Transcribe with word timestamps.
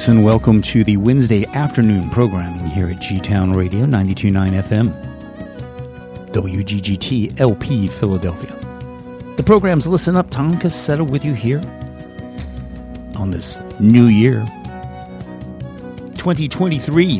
Folks, 0.00 0.08
and 0.08 0.24
welcome 0.24 0.62
to 0.62 0.82
the 0.82 0.96
Wednesday 0.96 1.44
afternoon 1.48 2.08
programming 2.08 2.66
here 2.66 2.88
at 2.88 3.00
G 3.00 3.18
Town 3.18 3.52
Radio 3.52 3.80
929 3.80 4.52
FM, 4.54 6.32
WGGT 6.32 7.38
LP 7.38 7.86
Philadelphia. 7.88 8.56
The 9.36 9.42
program's 9.42 9.86
Listen 9.86 10.16
Up. 10.16 10.30
Tom 10.30 10.58
Cassetta 10.58 11.06
with 11.06 11.22
you 11.22 11.34
here 11.34 11.58
on 13.16 13.30
this 13.30 13.60
new 13.78 14.06
year, 14.06 14.40
2023. 16.14 17.18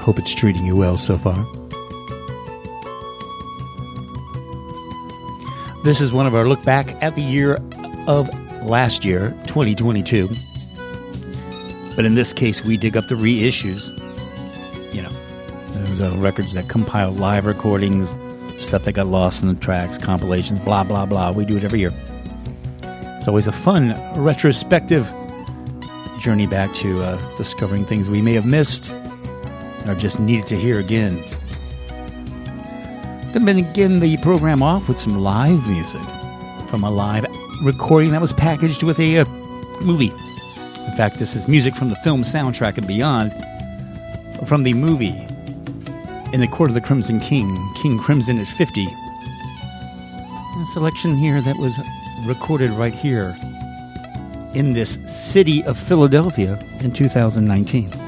Hope 0.00 0.18
it's 0.18 0.32
treating 0.32 0.64
you 0.64 0.74
well 0.74 0.96
so 0.96 1.18
far. 1.18 1.36
This 5.84 6.00
is 6.00 6.12
one 6.12 6.26
of 6.26 6.34
our 6.34 6.48
look 6.48 6.64
back 6.64 6.96
at 7.02 7.14
the 7.14 7.22
year 7.22 7.58
of 8.06 8.30
last 8.64 9.04
year, 9.04 9.30
2022. 9.46 10.28
But 11.94 12.04
in 12.04 12.14
this 12.14 12.32
case, 12.32 12.64
we 12.64 12.76
dig 12.76 12.96
up 12.96 13.06
the 13.08 13.14
reissues. 13.14 13.88
You 14.94 15.02
know, 15.02 15.10
those 15.84 16.00
are 16.00 16.16
records 16.18 16.52
that 16.54 16.68
compile 16.68 17.12
live 17.12 17.44
recordings, 17.44 18.12
stuff 18.62 18.84
that 18.84 18.92
got 18.92 19.06
lost 19.06 19.42
in 19.42 19.48
the 19.48 19.54
tracks, 19.54 19.98
compilations, 19.98 20.58
blah, 20.60 20.84
blah, 20.84 21.06
blah. 21.06 21.32
We 21.32 21.44
do 21.44 21.56
it 21.56 21.64
every 21.64 21.80
year. 21.80 21.92
It's 22.82 23.28
always 23.28 23.46
a 23.46 23.52
fun 23.52 23.94
retrospective 24.20 25.08
journey 26.18 26.46
back 26.46 26.72
to 26.74 27.02
uh, 27.02 27.36
discovering 27.36 27.84
things 27.84 28.08
we 28.08 28.22
may 28.22 28.32
have 28.34 28.46
missed 28.46 28.94
or 29.86 29.94
just 29.94 30.20
needed 30.20 30.46
to 30.46 30.56
hear 30.56 30.78
again. 30.78 31.22
Gonna 33.32 33.54
begin 33.54 33.98
the 33.98 34.18
program 34.18 34.62
off 34.62 34.88
with 34.88 34.98
some 34.98 35.18
live 35.18 35.66
music 35.66 36.02
from 36.68 36.84
a 36.84 36.90
live 36.90 37.24
recording 37.62 38.10
that 38.10 38.20
was 38.20 38.32
packaged 38.32 38.82
with 38.82 38.98
a 38.98 39.18
uh, 39.18 39.24
movie. 39.82 40.10
In 40.10 40.96
fact, 40.96 41.20
this 41.20 41.36
is 41.36 41.46
music 41.46 41.74
from 41.76 41.88
the 41.88 41.96
film 41.96 42.22
soundtrack 42.22 42.76
and 42.76 42.86
beyond 42.88 43.32
from 44.48 44.64
the 44.64 44.72
movie 44.72 45.14
In 46.32 46.40
the 46.40 46.48
Court 46.48 46.70
of 46.70 46.74
the 46.74 46.80
Crimson 46.80 47.20
King, 47.20 47.56
King 47.80 48.00
Crimson 48.00 48.38
at 48.38 48.48
50. 48.48 48.84
A 48.84 50.66
selection 50.72 51.16
here 51.16 51.40
that 51.40 51.56
was 51.56 51.72
recorded 52.26 52.70
right 52.70 52.94
here 52.94 53.36
in 54.54 54.72
this 54.72 54.98
city 55.06 55.62
of 55.64 55.78
Philadelphia 55.78 56.58
in 56.80 56.90
2019. 56.90 58.01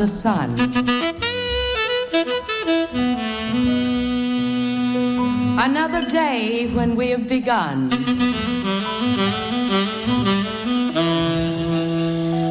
The 0.00 0.06
sun. 0.06 0.58
Another 5.60 6.06
day 6.08 6.70
when 6.72 6.96
we 6.96 7.10
have 7.10 7.28
begun. 7.28 7.90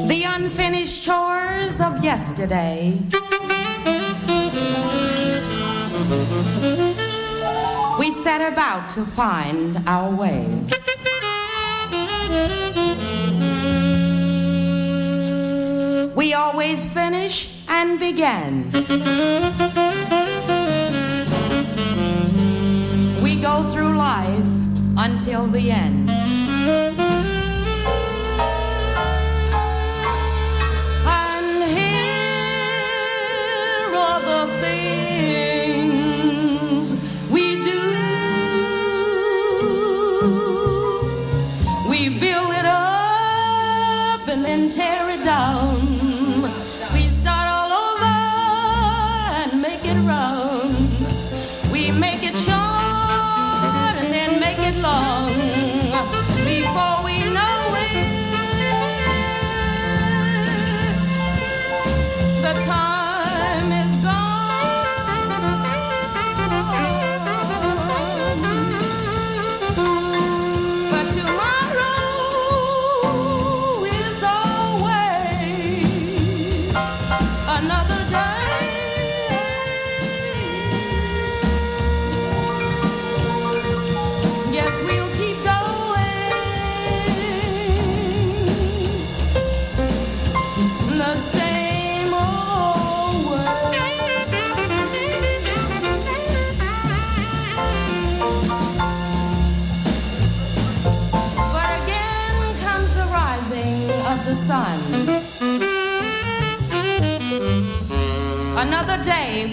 The 0.08 0.22
unfinished 0.28 1.04
chores 1.04 1.82
of 1.82 2.04
yesterday. 2.04 3.00
We 7.98 8.12
set 8.24 8.42
about 8.54 8.90
to 8.90 9.04
find 9.06 9.82
our 9.88 10.12
way. 10.14 10.46
We 16.20 16.34
always 16.34 16.84
finish 16.84 17.50
and 17.70 17.98
begin. 17.98 18.70
We 23.24 23.40
go 23.42 23.64
through 23.72 23.96
life 23.96 24.52
until 24.98 25.48
the 25.48 25.72
end. 25.72 26.29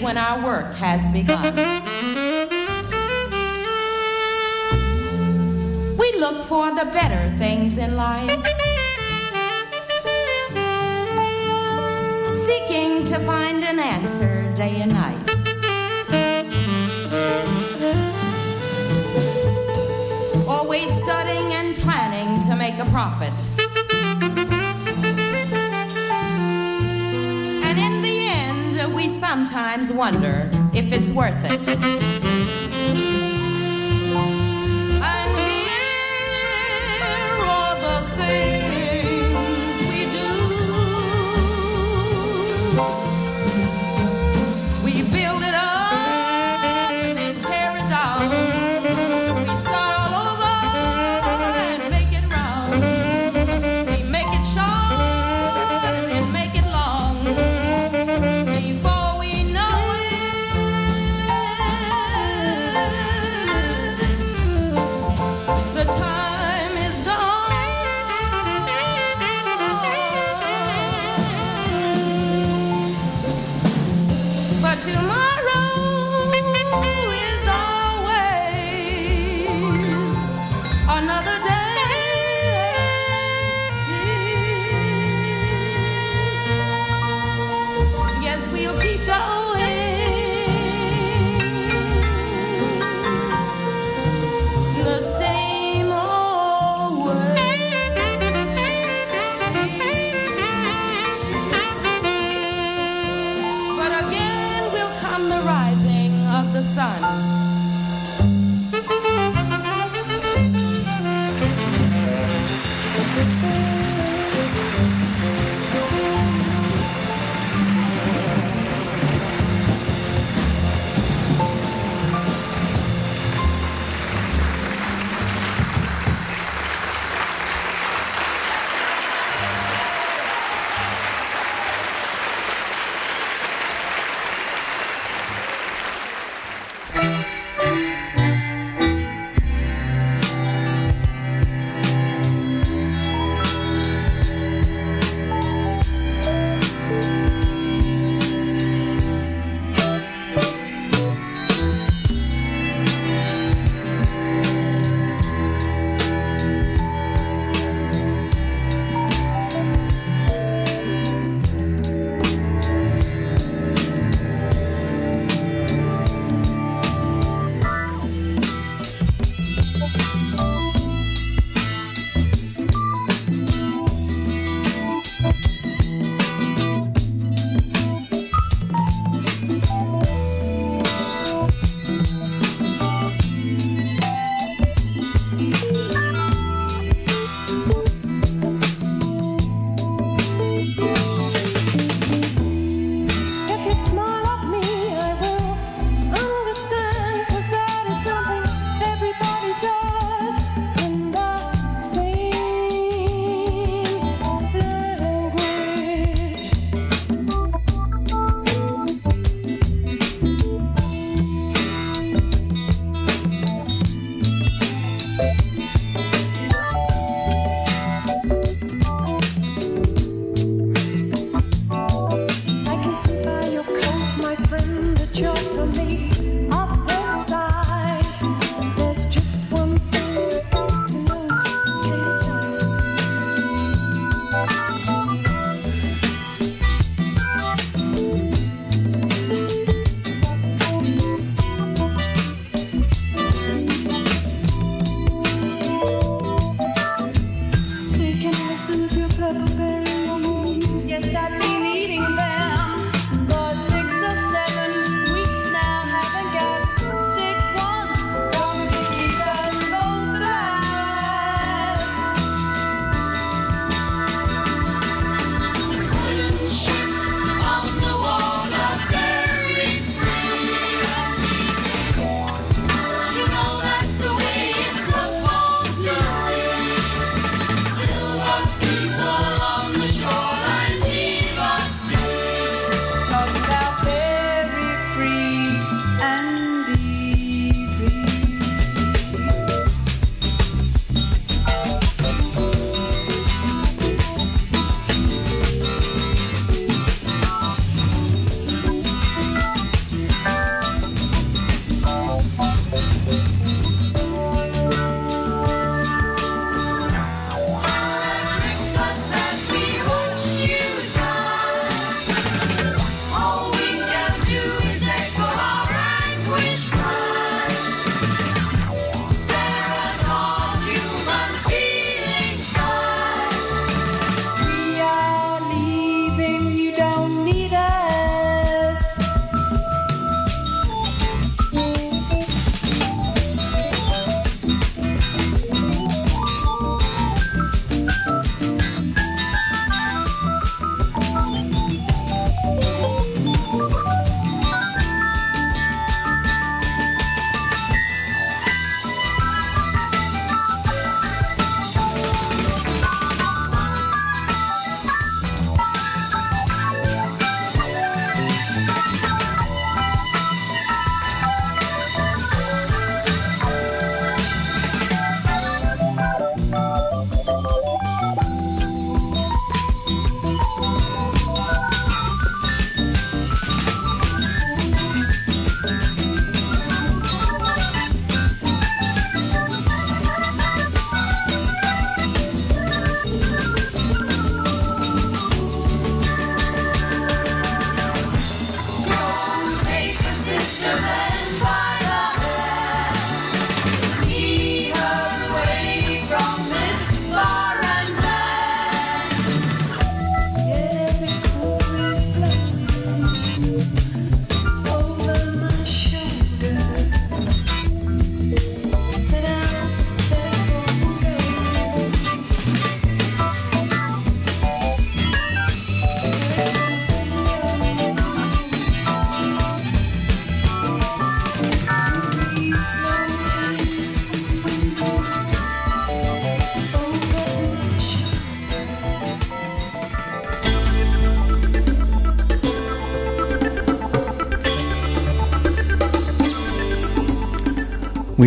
When 0.07 0.17
our 0.17 0.41
work 0.41 0.73
has 0.75 1.05
begun. 1.09 1.53
We 5.97 6.13
look 6.17 6.45
for 6.45 6.73
the 6.73 6.85
better 6.93 7.37
things 7.37 7.77
in 7.77 7.97
life. 7.97 8.29
Seeking 12.33 13.03
to 13.03 13.19
find 13.25 13.61
an 13.65 13.79
answer 13.79 14.49
day 14.55 14.79
and 14.79 14.93
night. 14.93 15.25
Always 20.47 20.89
studying 21.03 21.51
and 21.59 21.75
planning 21.83 22.41
to 22.47 22.55
make 22.55 22.77
a 22.79 22.85
profit. 22.91 23.66
Sometimes 29.27 29.91
wonder 29.91 30.49
if 30.73 30.93
it's 30.93 31.11
worth 31.11 31.35
it. 31.43 32.66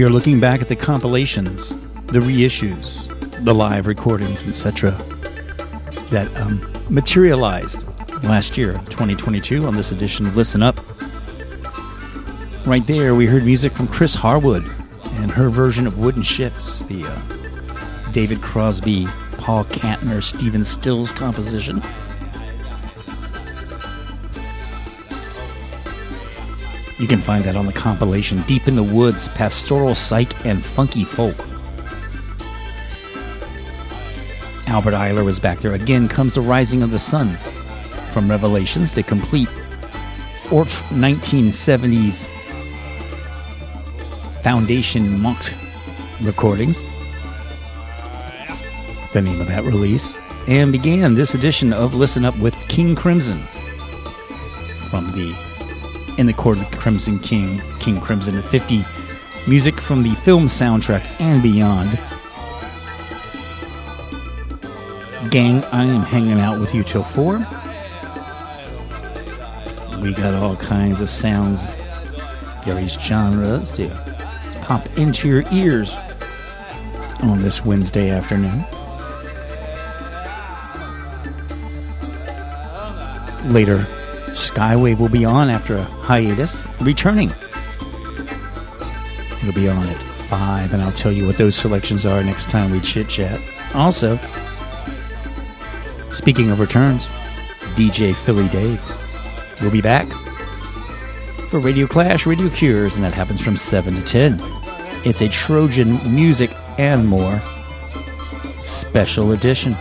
We 0.00 0.06
are 0.06 0.08
looking 0.08 0.40
back 0.40 0.62
at 0.62 0.68
the 0.68 0.76
compilations, 0.76 1.76
the 2.06 2.20
reissues, 2.20 3.06
the 3.44 3.52
live 3.52 3.86
recordings, 3.86 4.42
etc., 4.48 4.92
that 6.08 6.34
um, 6.40 6.66
materialized 6.88 7.82
last 8.24 8.56
year, 8.56 8.72
2022, 8.88 9.66
on 9.66 9.76
this 9.76 9.92
edition 9.92 10.24
of 10.24 10.38
Listen 10.38 10.62
Up. 10.62 10.80
Right 12.66 12.86
there, 12.86 13.14
we 13.14 13.26
heard 13.26 13.44
music 13.44 13.74
from 13.74 13.88
Chris 13.88 14.14
Harwood 14.14 14.64
and 15.16 15.30
her 15.30 15.50
version 15.50 15.86
of 15.86 15.98
Wooden 15.98 16.22
Ships, 16.22 16.78
the 16.78 17.04
uh, 17.04 18.10
David 18.12 18.40
Crosby, 18.40 19.06
Paul 19.32 19.64
Kantner, 19.64 20.24
Stephen 20.24 20.64
Stills 20.64 21.12
composition. 21.12 21.82
You 27.00 27.06
can 27.06 27.22
find 27.22 27.42
that 27.44 27.56
on 27.56 27.64
the 27.64 27.72
compilation 27.72 28.42
Deep 28.42 28.68
in 28.68 28.74
the 28.74 28.82
Woods, 28.82 29.26
Pastoral 29.30 29.94
Psych 29.94 30.44
and 30.44 30.62
Funky 30.62 31.02
Folk. 31.02 31.34
Albert 34.68 34.92
Ayler 34.92 35.24
was 35.24 35.40
back 35.40 35.60
there. 35.60 35.72
Again 35.72 36.08
comes 36.08 36.34
the 36.34 36.42
Rising 36.42 36.82
of 36.82 36.90
the 36.90 36.98
Sun 36.98 37.36
from 38.12 38.30
Revelations 38.30 38.92
to 38.94 39.02
complete 39.02 39.48
Orff 40.50 40.68
1970s 40.90 42.26
Foundation 44.42 45.18
Monk 45.18 45.54
recordings. 46.20 46.82
The 49.14 49.22
name 49.22 49.40
of 49.40 49.48
that 49.48 49.64
release. 49.64 50.12
And 50.48 50.70
began 50.70 51.14
this 51.14 51.34
edition 51.34 51.72
of 51.72 51.94
Listen 51.94 52.26
Up 52.26 52.36
with 52.38 52.54
King 52.68 52.94
Crimson 52.94 53.38
from 54.90 55.10
the 55.12 55.34
In 56.20 56.26
the 56.26 56.34
Court 56.34 56.58
of 56.58 56.70
Crimson 56.72 57.18
King, 57.18 57.62
King 57.78 57.98
Crimson 57.98 58.36
at 58.36 58.44
50. 58.44 58.84
Music 59.48 59.80
from 59.80 60.02
the 60.02 60.14
film 60.16 60.48
soundtrack 60.48 61.00
and 61.18 61.42
beyond. 61.42 61.98
Gang, 65.30 65.64
I 65.72 65.84
am 65.84 66.02
hanging 66.02 66.38
out 66.38 66.60
with 66.60 66.74
you 66.74 66.84
till 66.84 67.04
4. 67.04 67.38
We 70.02 70.12
got 70.12 70.34
all 70.34 70.56
kinds 70.56 71.00
of 71.00 71.08
sounds, 71.08 71.62
various 72.66 72.92
genres 73.00 73.72
to 73.72 73.88
pop 74.60 74.86
into 74.98 75.26
your 75.26 75.44
ears 75.50 75.96
on 77.22 77.38
this 77.38 77.64
Wednesday 77.64 78.10
afternoon. 78.10 78.62
Later, 83.50 83.86
Skywave 84.50 84.98
will 84.98 85.08
be 85.08 85.24
on 85.24 85.48
after 85.48 85.76
a 85.76 85.82
hiatus, 85.82 86.66
returning. 86.80 87.30
It'll 89.40 89.54
be 89.54 89.68
on 89.68 89.86
at 89.86 89.96
5, 90.28 90.74
and 90.74 90.82
I'll 90.82 90.90
tell 90.90 91.12
you 91.12 91.24
what 91.24 91.38
those 91.38 91.54
selections 91.54 92.04
are 92.04 92.20
next 92.24 92.50
time 92.50 92.72
we 92.72 92.80
chit 92.80 93.08
chat. 93.08 93.40
Also, 93.74 94.18
speaking 96.10 96.50
of 96.50 96.58
returns, 96.58 97.06
DJ 97.76 98.12
Philly 98.12 98.48
Dave 98.48 98.82
will 99.62 99.70
be 99.70 99.80
back 99.80 100.08
for 101.48 101.60
Radio 101.60 101.86
Clash, 101.86 102.26
Radio 102.26 102.48
Cures, 102.48 102.96
and 102.96 103.04
that 103.04 103.14
happens 103.14 103.40
from 103.40 103.56
7 103.56 103.94
to 103.94 104.02
10. 104.02 104.40
It's 105.04 105.20
a 105.20 105.28
Trojan 105.28 105.92
music 106.12 106.50
and 106.76 107.06
more 107.06 107.40
special 108.60 109.30
edition. 109.30 109.76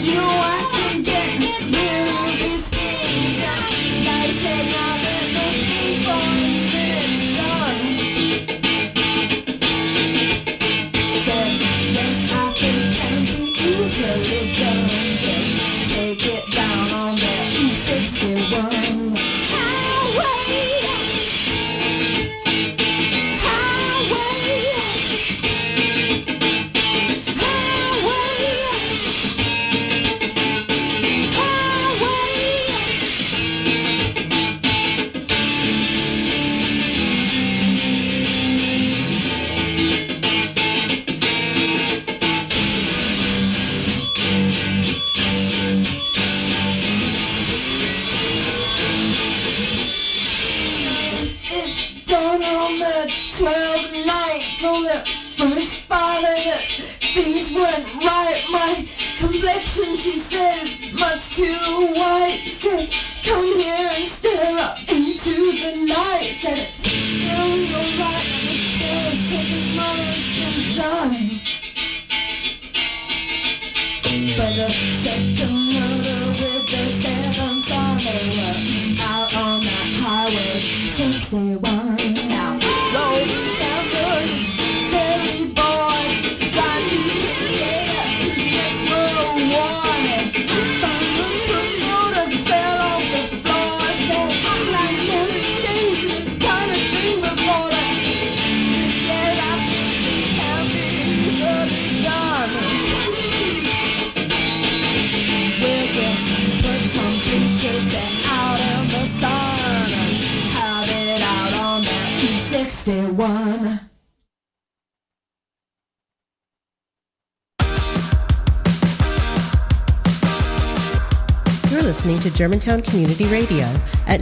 Do 0.00 0.10
you 0.12 0.59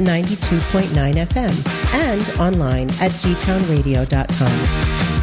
92.9 0.09 1.27
FM 1.27 1.53
and 1.92 2.23
online 2.40 2.88
at 3.01 3.12
gtownradio.com. 3.21 5.17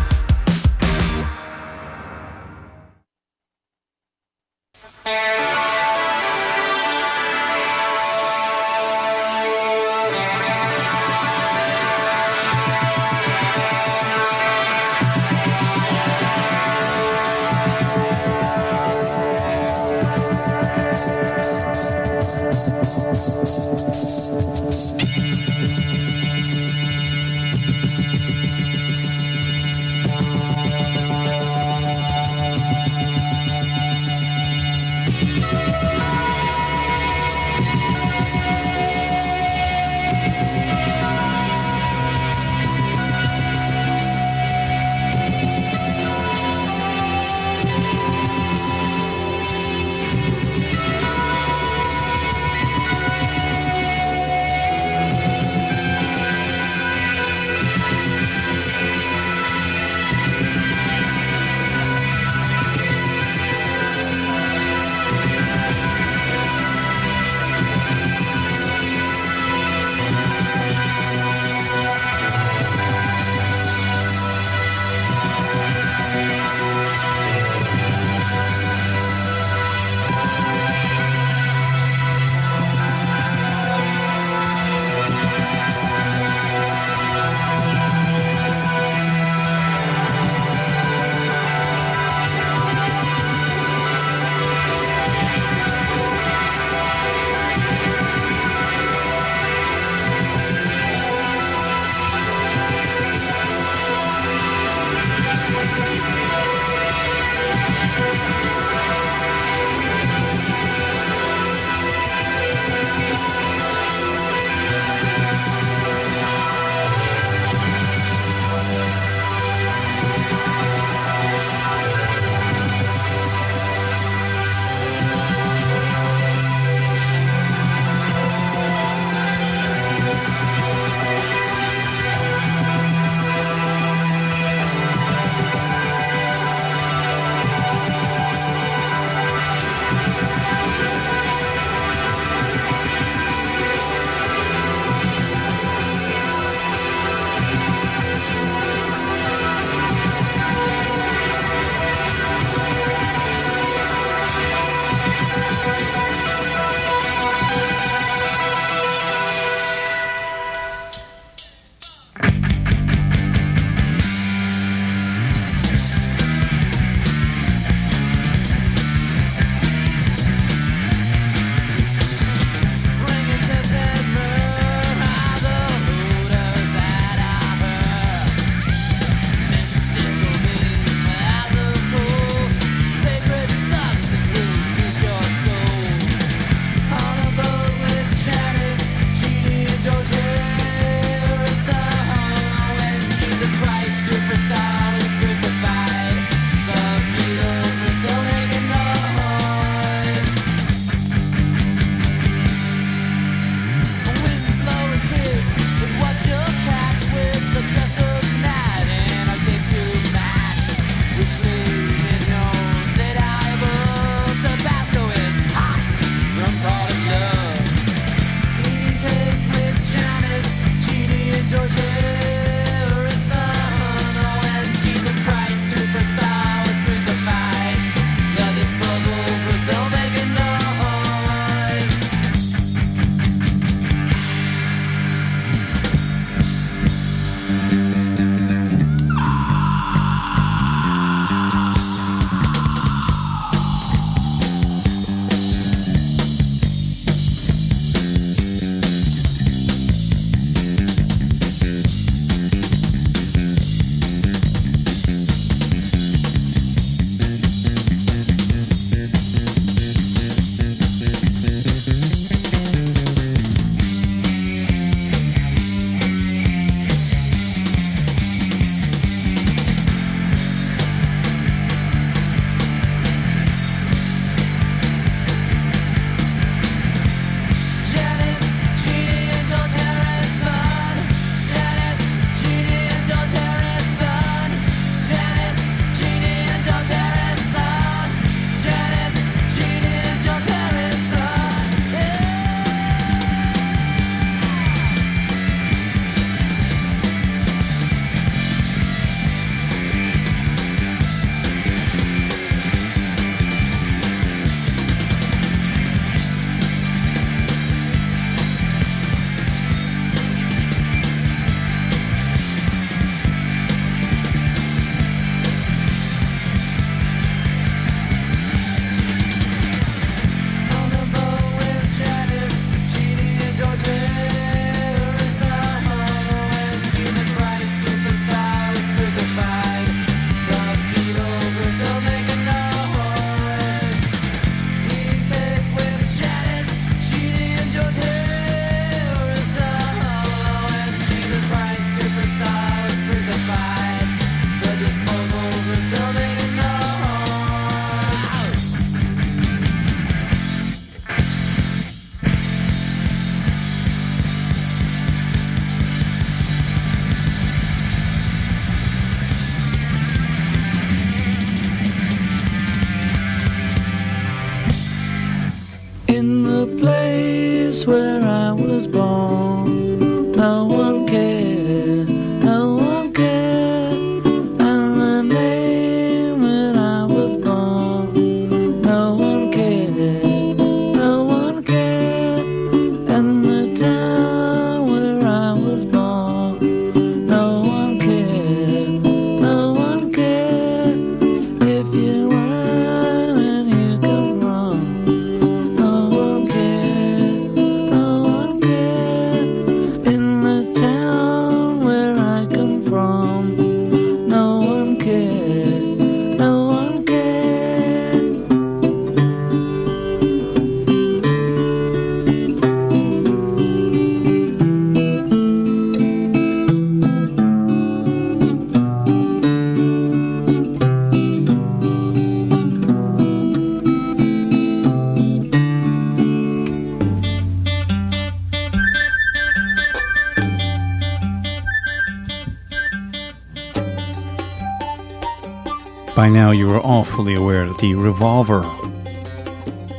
By 436.26 436.32
now, 436.32 436.50
you 436.50 436.68
are 436.72 436.80
all 436.80 437.04
fully 437.04 437.36
aware 437.36 437.68
that 437.68 437.78
the 437.78 437.94
Revolver 437.94 438.64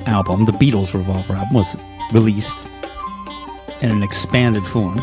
album, 0.08 0.44
the 0.44 0.50
Beatles 0.50 0.92
Revolver 0.92 1.34
album, 1.34 1.54
was 1.54 1.76
released 2.12 2.58
in 3.80 3.92
an 3.92 4.02
expanded 4.02 4.64
form 4.64 4.96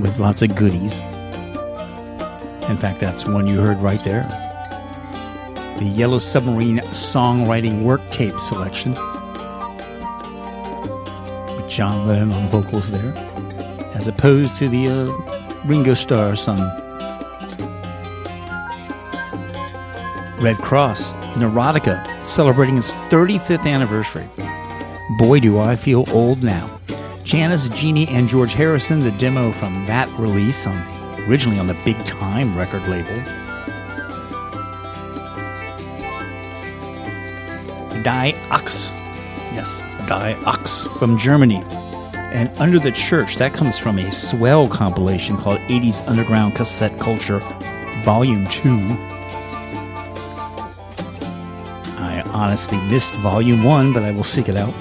with 0.00 0.20
lots 0.20 0.42
of 0.42 0.54
goodies. 0.54 1.00
In 2.70 2.76
fact, 2.76 3.00
that's 3.00 3.26
one 3.26 3.48
you 3.48 3.58
heard 3.58 3.78
right 3.78 3.98
there. 4.04 4.22
The 5.80 5.92
Yellow 5.96 6.18
Submarine 6.18 6.78
Songwriting 6.92 7.82
Work 7.82 8.06
Tape 8.12 8.38
Selection. 8.38 8.92
With 11.56 11.68
John 11.68 12.06
Lennon 12.06 12.32
on 12.32 12.46
vocals 12.50 12.92
there. 12.92 13.14
As 13.96 14.06
opposed 14.06 14.58
to 14.58 14.68
the 14.68 14.88
uh, 14.88 15.66
Ringo 15.66 15.94
Starr 15.94 16.36
song 16.36 16.85
Redd 20.38 20.56
Kross, 20.56 21.14
Neurotica, 21.32 22.06
celebrating 22.22 22.76
its 22.76 22.92
35th 23.10 23.66
anniversary. 23.66 24.28
Boy, 25.18 25.40
do 25.40 25.58
I 25.58 25.76
feel 25.76 26.04
old 26.10 26.42
now. 26.42 26.78
Janice, 27.24 27.68
Jeannie, 27.70 28.06
and 28.08 28.28
George 28.28 28.52
Harrison, 28.52 29.00
the 29.00 29.12
demo 29.12 29.50
from 29.52 29.86
that 29.86 30.08
release, 30.18 30.66
on, 30.66 30.76
originally 31.26 31.58
on 31.58 31.66
the 31.66 31.76
Big 31.84 31.96
Time 32.04 32.56
record 32.56 32.86
label. 32.86 33.16
Die 38.02 38.34
Ox, 38.50 38.90
yes, 39.54 39.78
Die 40.06 40.36
Ox 40.44 40.84
from 40.98 41.16
Germany. 41.18 41.62
And 42.14 42.50
Under 42.58 42.78
the 42.78 42.92
Church, 42.92 43.36
that 43.36 43.54
comes 43.54 43.78
from 43.78 43.98
a 43.98 44.12
swell 44.12 44.68
compilation 44.68 45.38
called 45.38 45.60
80s 45.60 46.06
Underground 46.06 46.54
Cassette 46.54 46.98
Culture, 47.00 47.38
Volume 48.04 48.46
2. 48.48 49.15
Honestly 52.46 52.78
missed 52.82 53.12
volume 53.16 53.64
one, 53.64 53.92
but 53.92 54.04
I 54.04 54.12
will 54.12 54.22
seek 54.22 54.48
it 54.48 54.56
out. 54.56 54.72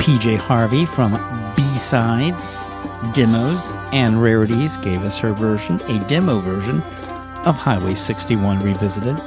PJ 0.00 0.38
Harvey 0.38 0.86
from 0.86 1.12
B-Sides, 1.54 2.42
Demos, 3.14 3.62
and 3.92 4.22
Rarities 4.22 4.78
gave 4.78 5.02
us 5.02 5.18
her 5.18 5.34
version, 5.34 5.78
a 5.90 6.02
demo 6.08 6.40
version 6.40 6.80
of 7.44 7.54
Highway 7.54 7.94
61 7.94 8.60
Revisited. 8.60 9.20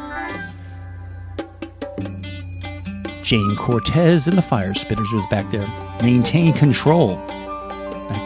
Jayne 3.22 3.56
Cortez 3.56 4.28
and 4.28 4.36
the 4.36 4.42
Firespitters 4.42 5.14
was 5.14 5.28
back 5.28 5.46
there. 5.52 5.68
Maintain 6.02 6.54
Control. 6.54 7.20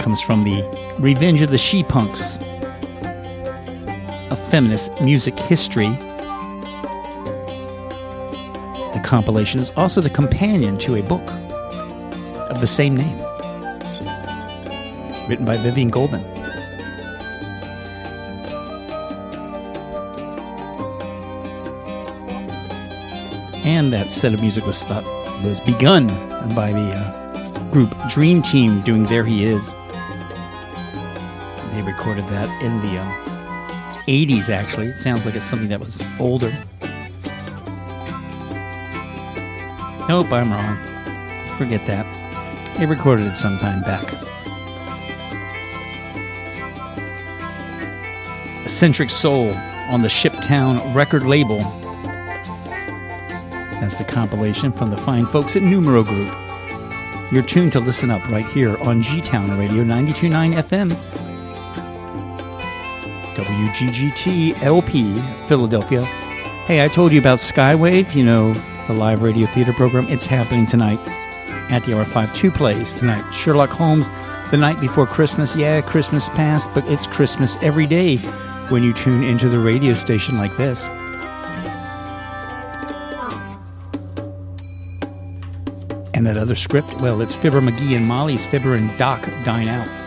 Comes 0.01 0.19
from 0.19 0.43
the 0.43 0.63
Revenge 0.99 1.41
of 1.41 1.51
the 1.51 1.59
She 1.59 1.83
Punks, 1.83 2.37
a 4.31 4.35
feminist 4.49 4.99
music 4.99 5.37
history. 5.37 5.89
The 8.93 9.01
compilation 9.05 9.59
is 9.59 9.69
also 9.77 10.01
the 10.01 10.09
companion 10.09 10.79
to 10.79 10.95
a 10.95 11.03
book 11.03 11.21
of 12.49 12.59
the 12.59 12.67
same 12.67 12.95
name, 12.97 13.15
written 15.29 15.45
by 15.45 15.55
Vivien 15.57 15.89
Goldman. 15.89 16.23
And 23.63 23.93
that 23.93 24.09
set 24.09 24.33
of 24.33 24.41
music 24.41 24.65
was 24.65 24.81
thought, 24.81 25.05
was 25.43 25.59
begun 25.59 26.07
by 26.55 26.71
the 26.71 26.91
uh, 26.91 27.71
group 27.71 27.95
Dream 28.09 28.41
Team 28.41 28.81
doing 28.81 29.03
"There 29.03 29.23
He 29.23 29.45
Is." 29.45 29.71
Recorded 31.85 32.23
that 32.25 32.49
in 32.63 32.71
the 32.81 32.99
um, 32.99 33.11
80s. 34.07 34.49
Actually, 34.49 34.87
it 34.87 34.97
sounds 34.97 35.25
like 35.25 35.35
it's 35.35 35.45
something 35.45 35.69
that 35.69 35.79
was 35.79 36.01
older. 36.19 36.49
Nope, 40.07 40.31
I'm 40.31 40.51
wrong. 40.51 40.77
Forget 41.57 41.85
that. 41.87 42.05
They 42.77 42.85
recorded 42.85 43.27
it 43.27 43.35
sometime 43.35 43.81
back. 43.81 44.03
Eccentric 48.63 49.09
Soul 49.09 49.53
on 49.91 50.01
the 50.01 50.07
Shiptown 50.07 50.95
record 50.95 51.23
label. 51.23 51.59
That's 53.79 53.97
the 53.97 54.05
compilation 54.05 54.71
from 54.71 54.89
the 54.89 54.97
fine 54.97 55.25
folks 55.27 55.55
at 55.55 55.61
Numero 55.61 56.03
Group. 56.03 56.33
You're 57.31 57.43
tuned 57.43 57.71
to 57.73 57.79
Listen 57.79 58.09
Up 58.09 58.27
right 58.29 58.45
here 58.45 58.77
on 58.79 59.01
G 59.01 59.21
Town 59.21 59.57
Radio 59.57 59.83
929 59.83 60.53
FM. 60.53 61.20
WGGT 63.35 64.61
LP, 64.63 65.13
Philadelphia. 65.47 66.03
Hey, 66.65 66.83
I 66.83 66.87
told 66.87 67.11
you 67.11 67.19
about 67.19 67.39
Skywave, 67.39 68.13
you 68.15 68.23
know, 68.23 68.53
the 68.87 68.93
live 68.93 69.21
radio 69.21 69.47
theater 69.47 69.73
program. 69.73 70.05
It's 70.09 70.25
happening 70.25 70.65
tonight 70.65 70.99
at 71.71 71.83
the 71.83 71.97
hour 71.97 72.05
5. 72.05 72.35
Two 72.35 72.51
plays 72.51 72.93
tonight. 72.93 73.29
Sherlock 73.31 73.69
Holmes, 73.69 74.09
the 74.51 74.57
night 74.57 74.79
before 74.79 75.05
Christmas. 75.05 75.55
Yeah, 75.55 75.81
Christmas 75.81 76.29
passed, 76.29 76.73
but 76.73 76.85
it's 76.87 77.07
Christmas 77.07 77.57
every 77.61 77.87
day 77.87 78.17
when 78.69 78.83
you 78.83 78.93
tune 78.93 79.23
into 79.23 79.49
the 79.49 79.59
radio 79.59 79.93
station 79.93 80.35
like 80.35 80.55
this. 80.57 80.85
And 86.13 86.25
that 86.27 86.37
other 86.37 86.55
script, 86.55 86.93
well, 87.01 87.21
it's 87.21 87.33
Fibber 87.33 87.61
McGee 87.61 87.95
and 87.95 88.05
Molly's 88.05 88.45
Fibber 88.45 88.75
and 88.75 88.95
Doc 88.97 89.21
Dine 89.43 89.67
Out. 89.67 90.00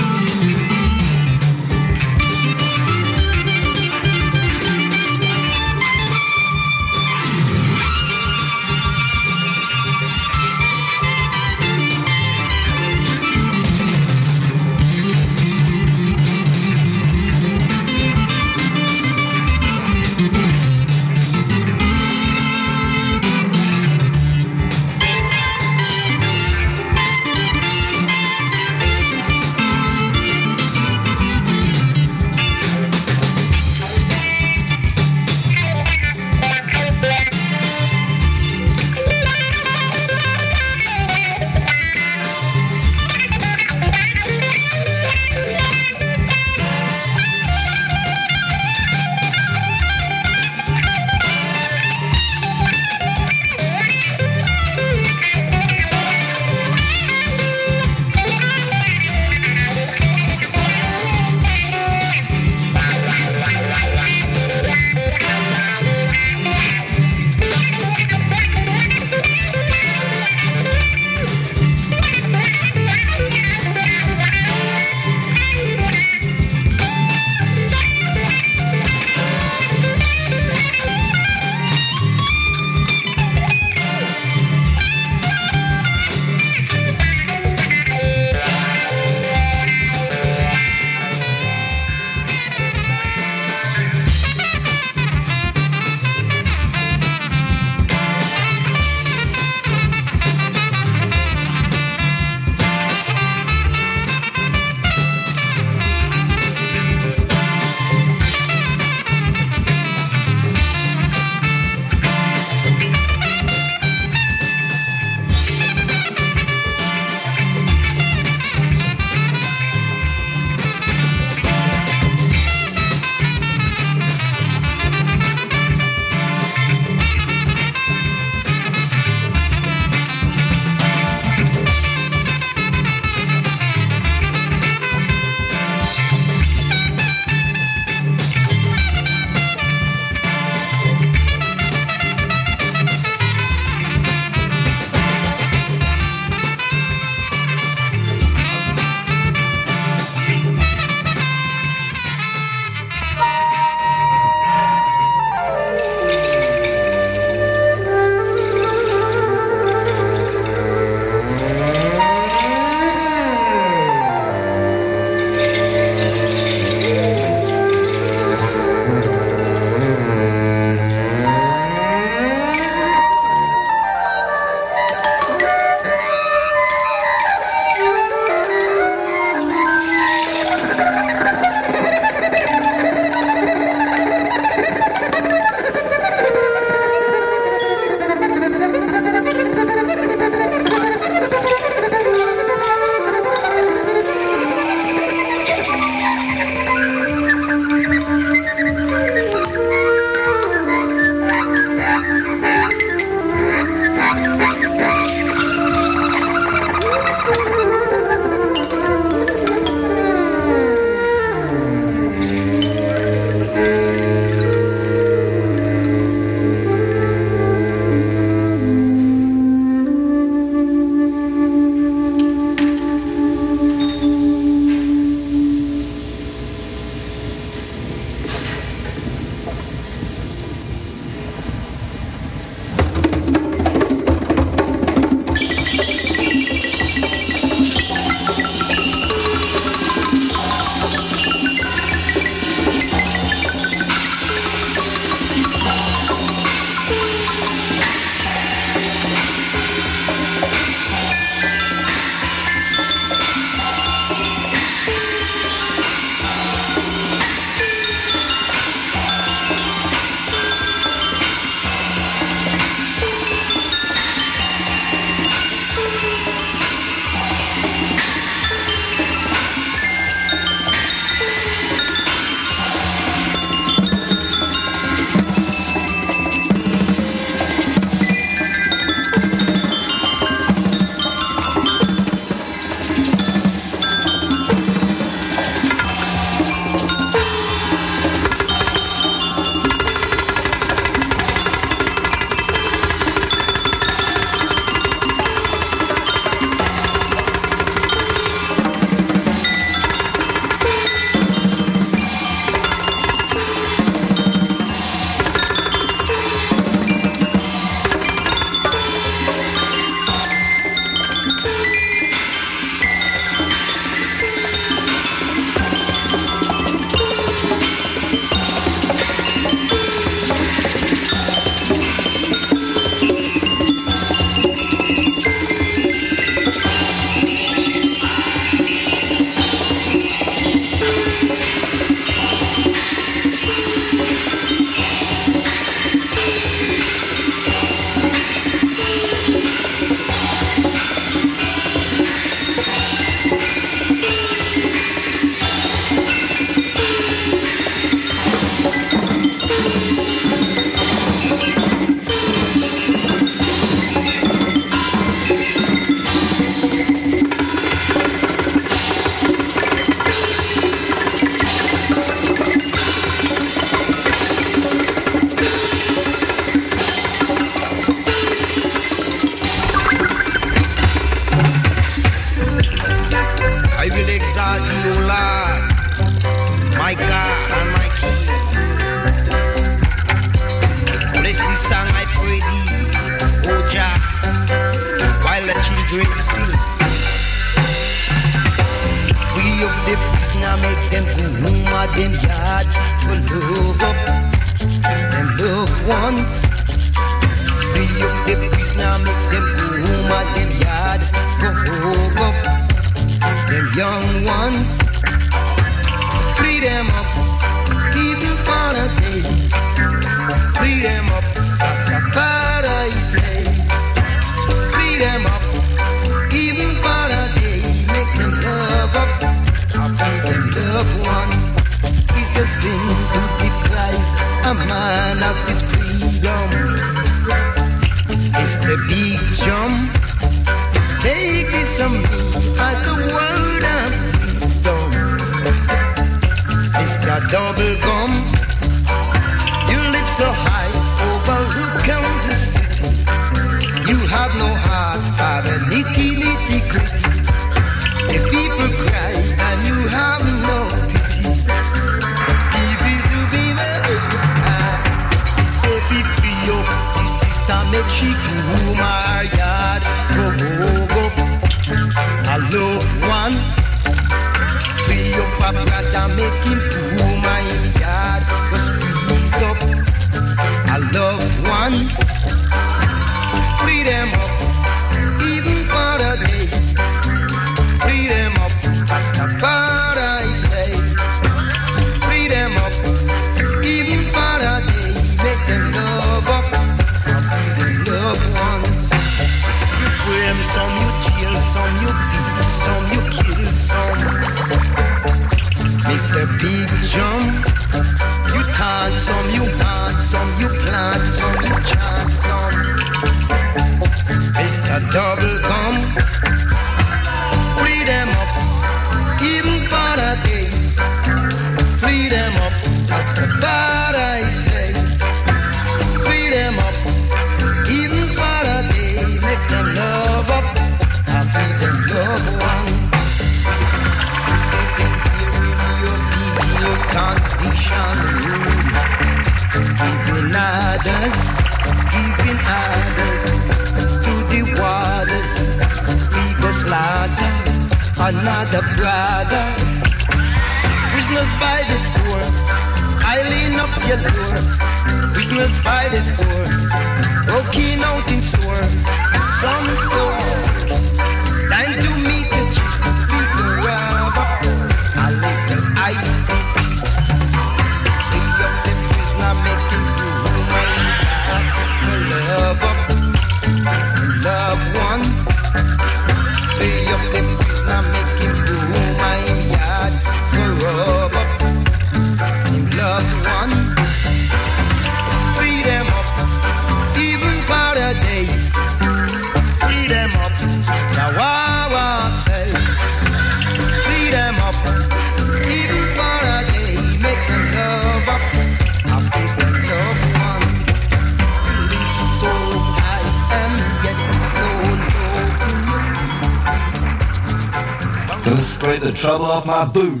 Trouble 599.65 600.00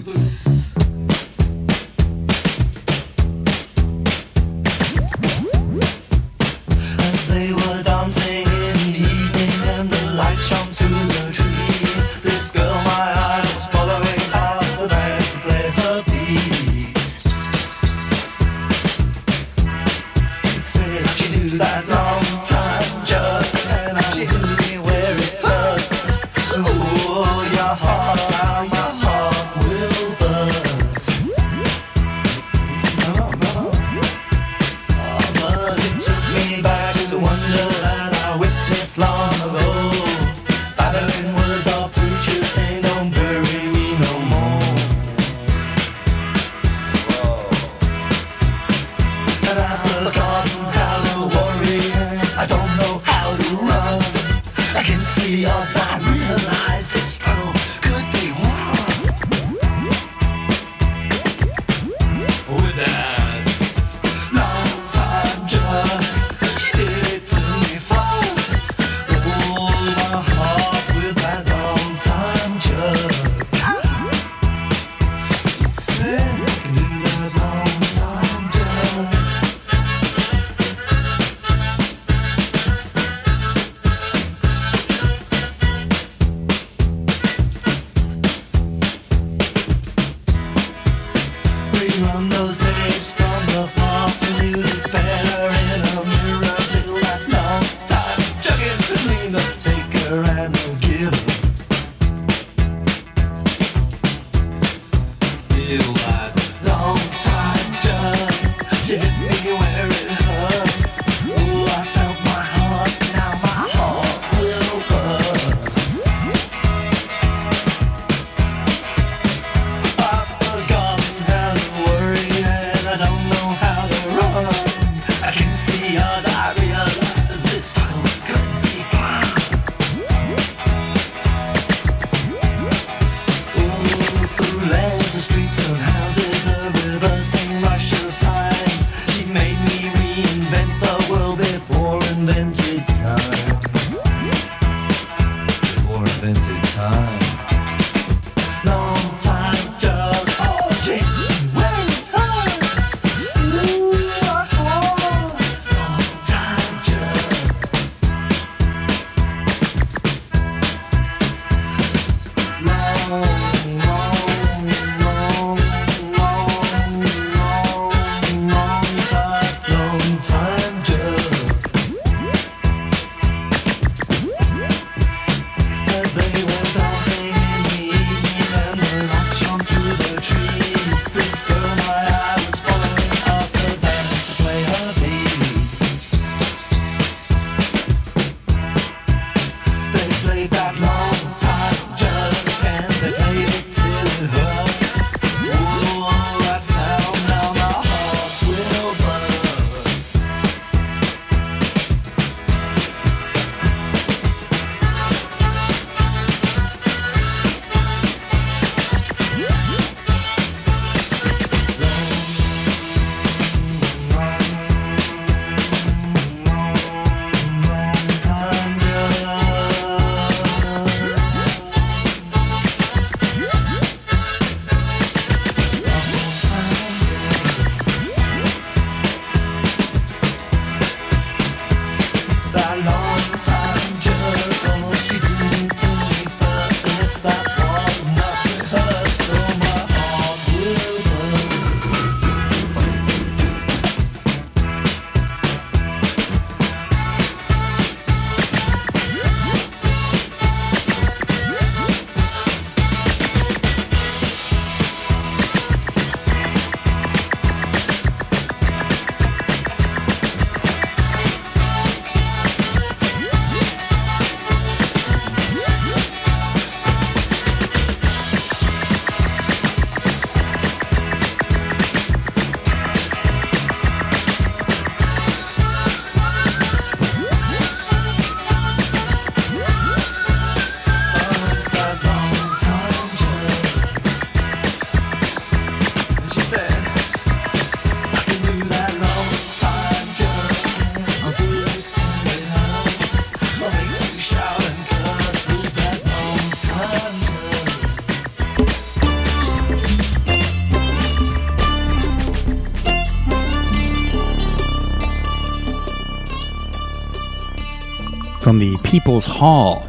People's 308.91 309.25
Hall 309.25 309.87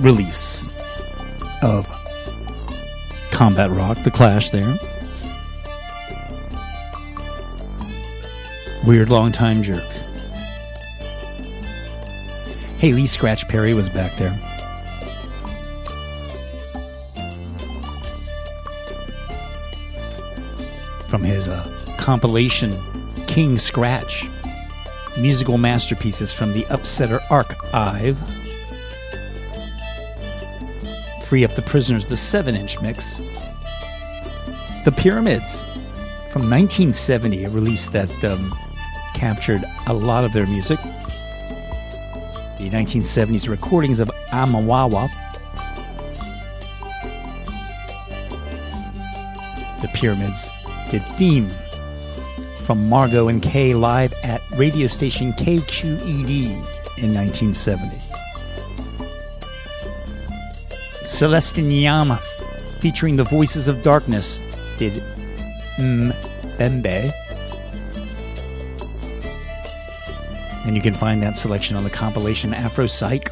release 0.00 0.68
of 1.62 1.86
Combat 3.30 3.70
Rock, 3.70 3.96
The 4.02 4.10
Clash 4.10 4.50
there. 4.50 4.76
Weird 8.86 9.08
Long 9.08 9.32
Time 9.32 9.62
Jerk. 9.62 9.82
Hey, 12.76 12.92
Lee 12.92 13.06
Scratch 13.06 13.48
Perry 13.48 13.72
was 13.72 13.88
back 13.88 14.14
there. 14.16 14.38
From 21.08 21.24
his 21.24 21.48
uh, 21.48 21.66
compilation 21.96 22.74
King 23.26 23.56
Scratch 23.56 24.26
musical 25.24 25.56
masterpieces 25.56 26.34
from 26.34 26.52
the 26.52 26.64
Upsetter 26.64 27.18
Archive. 27.30 28.18
Free 31.24 31.46
Up 31.46 31.50
the 31.52 31.62
Prisoners, 31.62 32.04
the 32.04 32.14
7 32.14 32.54
inch 32.54 32.78
mix. 32.82 33.16
The 34.84 34.92
Pyramids 34.94 35.62
from 36.30 36.42
1970, 36.50 37.44
a 37.44 37.48
release 37.48 37.88
that 37.88 38.12
um, 38.22 38.52
captured 39.14 39.64
a 39.86 39.94
lot 39.94 40.24
of 40.24 40.34
their 40.34 40.46
music. 40.46 40.78
The 42.58 42.68
1970s 42.70 43.48
recordings 43.48 44.00
of 44.00 44.08
Aomawa. 44.28 45.08
The 49.80 49.88
Pyramids 49.94 50.50
did 50.90 51.00
Theme 51.16 51.48
from 52.64 52.88
Margot 52.88 53.28
and 53.28 53.42
Kay 53.42 53.74
live 53.74 54.14
at 54.22 54.40
radio 54.56 54.86
station 54.86 55.32
KQED 55.34 56.46
in 56.98 57.12
1970. 57.12 57.96
Celestin 61.04 61.82
Yama, 61.82 62.16
featuring 62.80 63.16
the 63.16 63.22
Voices 63.24 63.68
of 63.68 63.82
Darkness, 63.82 64.40
did 64.78 64.94
Mbembe. 65.76 67.12
And 70.66 70.74
you 70.74 70.80
can 70.80 70.94
find 70.94 71.22
that 71.22 71.36
selection 71.36 71.76
on 71.76 71.84
the 71.84 71.90
compilation 71.90 72.54
Afro 72.54 72.86
Psych. 72.86 73.30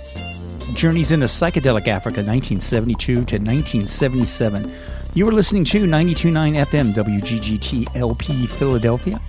Journeys 0.83 1.13
into 1.13 1.27
Psychedelic 1.27 1.87
Africa 1.87 2.25
1972 2.25 3.15
to 3.15 3.21
1977. 3.21 4.75
You 5.15 5.29
are 5.29 5.33
listening 5.33 5.65
to 5.67 5.85
92.9 5.85 6.57
FM 6.67 6.93
WGGT 6.93 7.95
LP 7.95 8.49
Philadelphia 8.49 9.21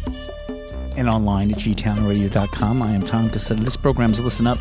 and 0.98 1.08
online 1.08 1.52
at 1.52 1.58
gtownradio.com. 1.58 2.82
I 2.82 2.94
am 2.94 3.04
Tom 3.04 3.26
Cassetta. 3.26 3.64
This 3.64 3.78
program 3.78 4.10
is 4.10 4.20
Listen 4.20 4.48
Up. 4.48 4.58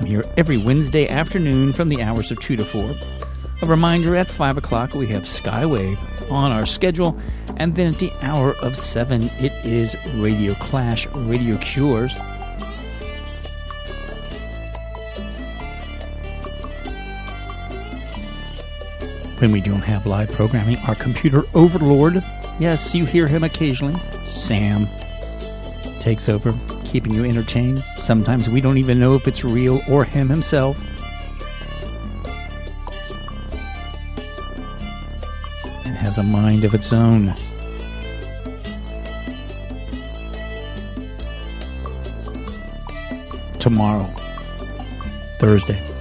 I'm 0.00 0.06
here 0.06 0.24
every 0.36 0.56
Wednesday 0.56 1.06
afternoon 1.06 1.72
from 1.72 1.88
the 1.88 2.02
hours 2.02 2.32
of 2.32 2.40
2 2.40 2.56
to 2.56 2.64
4. 2.64 2.90
A 3.62 3.66
reminder 3.66 4.16
at 4.16 4.26
5 4.26 4.56
o'clock 4.56 4.96
we 4.96 5.06
have 5.06 5.22
Skywave 5.22 6.28
on 6.28 6.50
our 6.50 6.66
schedule, 6.66 7.16
and 7.56 7.76
then 7.76 7.86
at 7.86 7.98
the 7.98 8.10
hour 8.20 8.56
of 8.56 8.76
7 8.76 9.22
it 9.38 9.52
is 9.64 9.94
Radio 10.16 10.54
Clash, 10.54 11.06
Radio 11.14 11.56
Cures. 11.58 12.12
When 19.44 19.52
we 19.52 19.60
don't 19.60 19.82
have 19.82 20.06
live 20.06 20.32
programming, 20.32 20.78
our 20.88 20.94
computer 20.94 21.42
overlord, 21.52 22.24
yes, 22.58 22.94
you 22.94 23.04
hear 23.04 23.28
him 23.28 23.44
occasionally, 23.44 24.00
Sam, 24.24 24.86
takes 26.00 26.30
over, 26.30 26.54
keeping 26.82 27.12
you 27.12 27.26
entertained. 27.26 27.80
Sometimes 27.80 28.48
we 28.48 28.62
don't 28.62 28.78
even 28.78 28.98
know 28.98 29.14
if 29.16 29.28
it's 29.28 29.44
real 29.44 29.82
or 29.86 30.02
him 30.02 30.30
himself. 30.30 30.78
And 35.84 35.94
has 35.94 36.16
a 36.16 36.22
mind 36.22 36.64
of 36.64 36.72
its 36.72 36.94
own. 36.94 37.30
Tomorrow, 43.58 44.04
Thursday. 45.38 45.93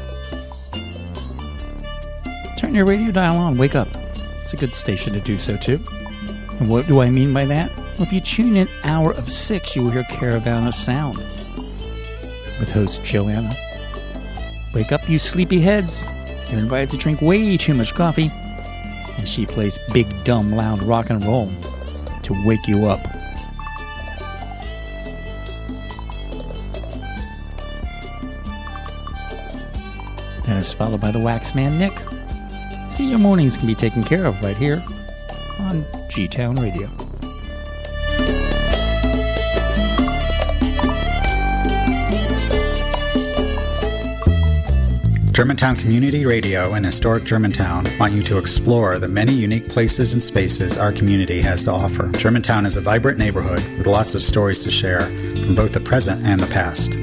Your 2.74 2.86
radio 2.86 3.11
dial 3.11 3.38
on, 3.38 3.55
wake 3.59 3.76
up. 3.76 3.88
It's 4.41 4.53
a 4.53 4.57
good 4.57 4.74
station 4.74 5.13
to 5.13 5.19
do 5.19 5.38
so 5.38 5.55
too. 5.55 5.80
And 6.59 6.67
what 6.67 6.88
do 6.88 7.01
I 7.01 7.09
mean 7.11 7.32
by 7.32 7.45
that? 7.45 7.69
Well, 7.78 8.01
if 8.01 8.11
you 8.11 8.19
tune 8.19 8.57
in 8.57 8.67
hour 8.84 9.13
of 9.13 9.30
six, 9.30 9.76
you 9.76 9.84
will 9.84 9.91
hear 9.91 10.03
Caravan 10.05 10.65
of 10.65 10.74
Sound 10.74 11.17
with 12.59 12.71
host 12.71 13.03
Joanna. 13.03 13.53
Wake 14.74 14.91
up, 14.91 15.07
you 15.07 15.19
sleepy 15.19 15.59
heads. 15.59 16.03
You're 16.49 16.61
invited 16.61 16.89
to 16.89 16.97
drink 16.97 17.21
way 17.21 17.57
too 17.57 17.76
much 17.76 17.93
coffee. 17.93 18.32
And 19.19 19.30
she 19.30 19.45
plays 19.45 19.78
big, 19.93 20.07
dumb, 20.24 20.51
loud 20.51 20.82
rock 20.82 21.11
and 21.11 21.24
roll 21.24 21.51
to 22.24 22.34
wake 22.47 22.67
you 22.67 22.88
up. 22.88 23.03
That 30.47 30.57
is 30.57 30.74
followed 30.74 31.01
by 31.01 31.11
the 31.11 31.19
Waxman 31.19 31.78
Nick. 31.78 31.93
Your 33.10 33.20
mornings 33.20 33.58
can 33.58 33.68
be 33.68 33.76
taken 33.76 34.04
care 34.04 34.26
of 34.26 34.41
right 34.41 34.58
here 34.58 34.84
on 35.60 35.86
G 36.10 36.28
Town 36.28 36.56
Radio. 36.56 36.88
Germantown 45.32 45.76
Community 45.76 46.26
Radio 46.26 46.74
and 46.74 46.86
Historic 46.86 47.24
Germantown 47.24 47.86
want 47.99 48.14
you 48.14 48.24
to 48.24 48.38
explore 48.38 48.99
the 48.99 49.08
many 49.08 49.34
unique 49.34 49.68
places 49.68 50.14
and 50.14 50.22
spaces 50.22 50.78
our 50.78 50.91
community 50.91 51.41
has 51.41 51.64
to 51.64 51.72
offer. 51.72 52.08
Germantown 52.12 52.66
is 52.66 52.78
a 52.78 52.82
vibrant 52.82 53.18
neighborhood 53.18 53.64
with 53.78 53.88
lots 53.88 54.16
of 54.16 54.24
stories 54.24 54.64
to 54.64 54.72
share 54.72 55.01
from 55.38 55.56
both 55.56 55.74
the 55.74 55.80
present 55.80 56.26
and 56.26 56.39
the 56.39 56.51
past. 56.54 56.93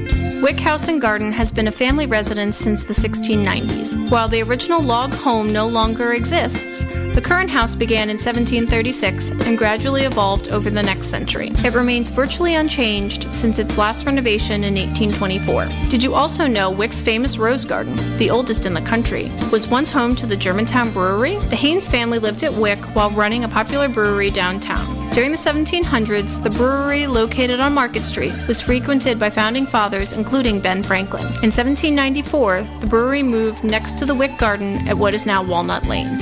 Wyck 0.41 0.59
House 0.59 0.87
and 0.87 0.99
Garden 0.99 1.31
has 1.31 1.51
been 1.51 1.67
a 1.67 1.71
family 1.71 2.07
residence 2.07 2.57
since 2.57 2.83
the 2.83 2.95
1690s. 2.95 4.09
While 4.09 4.27
the 4.27 4.41
original 4.41 4.81
log 4.81 5.13
home 5.13 5.53
no 5.53 5.67
longer 5.67 6.13
exists, 6.13 6.83
the 7.13 7.21
current 7.23 7.51
house 7.51 7.75
began 7.75 8.09
in 8.09 8.15
1736 8.15 9.29
and 9.29 9.55
gradually 9.55 10.01
evolved 10.01 10.49
over 10.49 10.71
the 10.71 10.81
next 10.81 11.07
century. 11.07 11.51
It 11.57 11.75
remains 11.75 12.09
virtually 12.09 12.55
unchanged 12.55 13.31
since 13.31 13.59
its 13.59 13.77
last 13.77 14.07
renovation 14.07 14.63
in 14.63 14.73
1824. 14.73 15.67
Did 15.91 16.01
you 16.01 16.15
also 16.15 16.47
know 16.47 16.71
Wyck's 16.71 17.01
famous 17.01 17.37
Rose 17.37 17.63
Garden, 17.63 17.95
the 18.17 18.31
oldest 18.31 18.65
in 18.65 18.73
the 18.73 18.81
country, 18.81 19.31
was 19.51 19.67
once 19.67 19.91
home 19.91 20.15
to 20.15 20.25
the 20.25 20.35
Germantown 20.35 20.91
Brewery? 20.91 21.37
The 21.49 21.55
Haines 21.55 21.87
family 21.87 22.17
lived 22.17 22.41
at 22.41 22.53
Wyck 22.53 22.79
while 22.95 23.11
running 23.11 23.43
a 23.43 23.47
popular 23.47 23.87
brewery 23.87 24.31
downtown. 24.31 25.00
During 25.11 25.31
the 25.31 25.37
1700s, 25.37 26.41
the 26.41 26.49
brewery, 26.49 27.05
located 27.05 27.59
on 27.59 27.73
Market 27.73 28.03
Street, 28.03 28.33
was 28.47 28.61
frequented 28.61 29.19
by 29.19 29.29
founding 29.29 29.65
fathers 29.65 30.13
including 30.13 30.61
Ben 30.61 30.83
Franklin. 30.83 31.23
In 31.43 31.51
1794, 31.51 32.63
the 32.79 32.87
brewery 32.87 33.21
moved 33.21 33.61
next 33.61 33.97
to 33.99 34.05
the 34.05 34.15
Wyck 34.15 34.37
Garden 34.37 34.87
at 34.87 34.97
what 34.97 35.13
is 35.13 35.25
now 35.25 35.43
Walnut 35.43 35.85
Lane. 35.85 36.17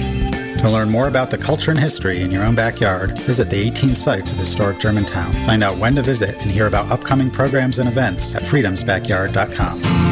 To 0.59 0.69
learn 0.69 0.89
more 0.89 1.07
about 1.07 1.29
the 1.29 1.37
culture 1.37 1.69
and 1.69 1.79
history 1.79 2.21
in 2.21 2.31
your 2.31 2.43
own 2.43 2.55
backyard, 2.55 3.17
visit 3.19 3.51
the 3.51 3.61
18 3.61 3.95
sites 3.95 4.31
of 4.31 4.39
historic 4.39 4.79
Germantown. 4.79 5.31
Find 5.45 5.63
out 5.63 5.77
when 5.77 5.93
to 5.95 6.01
visit 6.01 6.41
and 6.41 6.49
hear 6.49 6.65
about 6.65 6.91
upcoming 6.91 7.29
programs 7.29 7.77
and 7.77 7.87
events 7.87 8.33
at 8.33 8.41
freedomsbackyard.com. 8.41 10.08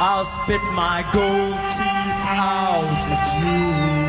I'll 0.00 0.24
spit 0.24 0.62
my 0.74 1.04
gold 1.12 1.58
teeth 1.74 2.24
out 2.28 2.84
at 3.10 4.02
you. 4.04 4.07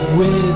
with 0.00 0.47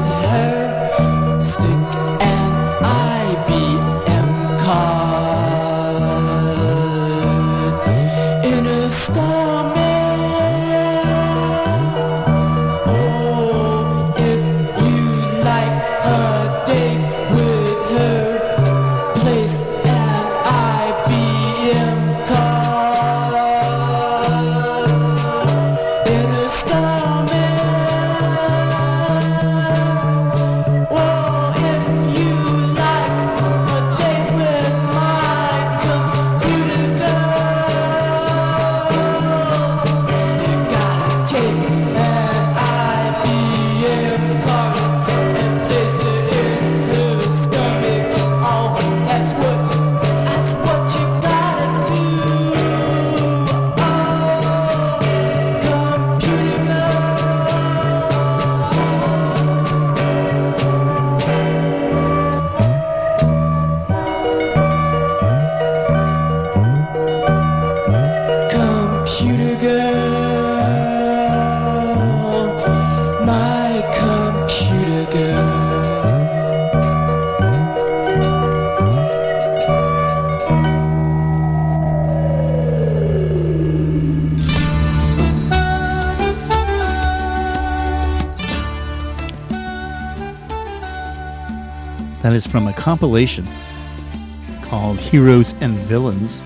from 92.52 92.68
a 92.68 92.72
compilation 92.74 93.46
called 94.64 94.98
Heroes 94.98 95.54
and 95.62 95.74
Villains. 95.78 96.38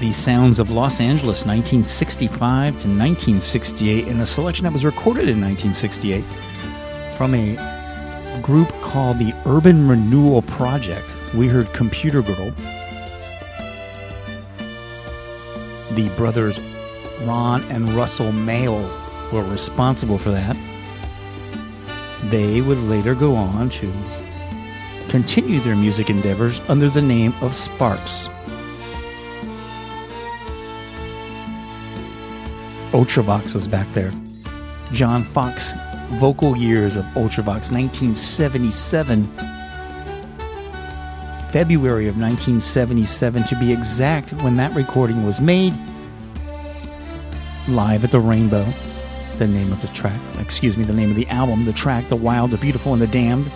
The 0.00 0.12
Sounds 0.12 0.58
of 0.58 0.70
Los 0.70 1.00
Angeles, 1.00 1.46
1965 1.46 2.36
to 2.36 2.70
1968, 2.70 4.06
and 4.06 4.20
a 4.20 4.26
selection 4.26 4.64
that 4.64 4.74
was 4.74 4.84
recorded 4.84 5.30
in 5.30 5.40
1968 5.40 6.22
from 7.16 7.34
a 7.34 8.40
group 8.42 8.68
called 8.82 9.18
the 9.18 9.32
Urban 9.46 9.88
Renewal 9.88 10.42
Project. 10.42 11.10
We 11.34 11.48
heard 11.48 11.72
Computer 11.72 12.20
Girl. 12.20 12.50
The 15.92 16.12
brothers 16.18 16.60
Ron 17.22 17.62
and 17.70 17.88
Russell 17.94 18.30
Mael 18.30 18.82
were 19.32 19.42
responsible 19.44 20.18
for 20.18 20.32
that. 20.32 20.54
They 22.24 22.60
would 22.60 22.78
later 22.80 23.14
go 23.14 23.34
on 23.34 23.70
to 23.70 23.90
continue 25.16 25.60
their 25.60 25.74
music 25.74 26.10
endeavors 26.10 26.60
under 26.68 26.90
the 26.90 27.00
name 27.00 27.32
of 27.40 27.56
Sparks. 27.56 28.28
Ultravox 32.92 33.54
was 33.54 33.66
back 33.66 33.90
there. 33.94 34.12
John 34.92 35.24
Foxx 35.24 35.72
vocal 36.20 36.54
years 36.54 36.96
of 36.96 37.06
Ultravox 37.14 37.72
1977 37.72 39.24
February 41.50 42.08
of 42.08 42.18
1977 42.18 43.44
to 43.44 43.58
be 43.58 43.72
exact 43.72 44.34
when 44.42 44.54
that 44.56 44.74
recording 44.74 45.24
was 45.24 45.40
made 45.40 45.72
live 47.68 48.04
at 48.04 48.10
the 48.10 48.20
Rainbow 48.20 48.66
the 49.38 49.46
name 49.46 49.72
of 49.72 49.80
the 49.80 49.88
track 49.88 50.20
excuse 50.38 50.76
me 50.76 50.84
the 50.84 50.92
name 50.92 51.08
of 51.08 51.16
the 51.16 51.26
album 51.28 51.64
the 51.64 51.72
track 51.72 52.06
The 52.08 52.16
Wild 52.16 52.50
the 52.50 52.58
Beautiful 52.58 52.92
and 52.92 53.00
the 53.00 53.06
Damned 53.06 53.50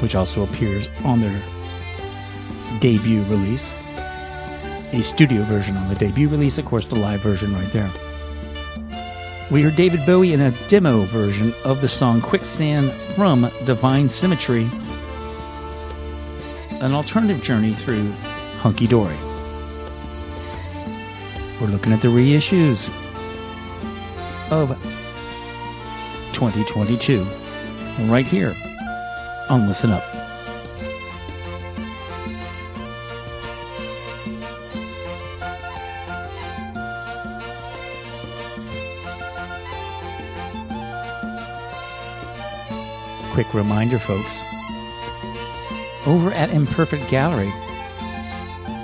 which 0.00 0.14
also 0.14 0.42
appears 0.42 0.88
on 1.04 1.20
their 1.20 1.42
debut 2.80 3.22
release 3.24 3.70
a 4.92 5.02
studio 5.02 5.42
version 5.42 5.76
on 5.76 5.88
the 5.88 5.94
debut 5.96 6.28
release 6.28 6.58
of 6.58 6.64
course 6.64 6.88
the 6.88 6.94
live 6.94 7.20
version 7.20 7.52
right 7.54 7.72
there 7.72 7.90
we 9.50 9.62
heard 9.62 9.76
David 9.76 10.04
Bowie 10.04 10.34
in 10.34 10.42
a 10.42 10.50
demo 10.68 11.04
version 11.04 11.54
of 11.64 11.80
the 11.80 11.88
song 11.88 12.20
Quicksand 12.20 12.92
from 13.16 13.50
Divine 13.64 14.06
Symmetry, 14.06 14.68
an 16.82 16.92
alternative 16.92 17.42
journey 17.42 17.72
through 17.72 18.10
Hunky 18.58 18.86
Dory. 18.86 19.16
We're 21.62 21.68
looking 21.68 21.94
at 21.94 22.02
the 22.02 22.08
reissues 22.08 22.90
of 24.50 24.68
2022 26.34 27.24
right 28.00 28.26
here 28.26 28.54
on 29.50 29.66
Listen 29.66 29.90
Up. 29.90 30.04
quick 43.38 43.54
reminder, 43.54 44.00
folks. 44.00 44.42
Over 46.08 46.32
at 46.32 46.50
Imperfect 46.50 47.08
Gallery, 47.08 47.52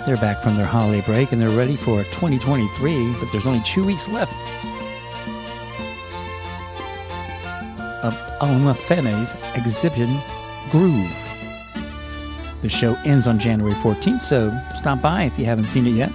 they're 0.07 0.17
back 0.19 0.41
from 0.45 0.57
their 0.57 0.65
holiday 0.65 1.05
break 1.05 1.33
and 1.33 1.43
they're 1.43 1.51
ready 1.51 1.75
for 1.75 2.05
2023, 2.05 3.15
but 3.19 3.33
there's 3.33 3.47
only 3.47 3.63
two 3.65 3.85
weeks 3.85 4.09
left 4.09 4.33
of 8.05 8.17
Alma 8.41 8.75
Fene's 8.75 9.35
exhibition 9.57 10.15
Groove. 10.75 11.09
The 12.61 12.69
show 12.69 12.97
ends 13.05 13.29
on 13.29 13.39
January 13.39 13.75
14th, 13.75 14.21
so 14.21 14.51
stop 14.77 15.01
by 15.01 15.23
if 15.23 15.39
you 15.39 15.45
haven't 15.45 15.67
seen 15.67 15.87
it 15.87 15.91
yet. 15.91 16.11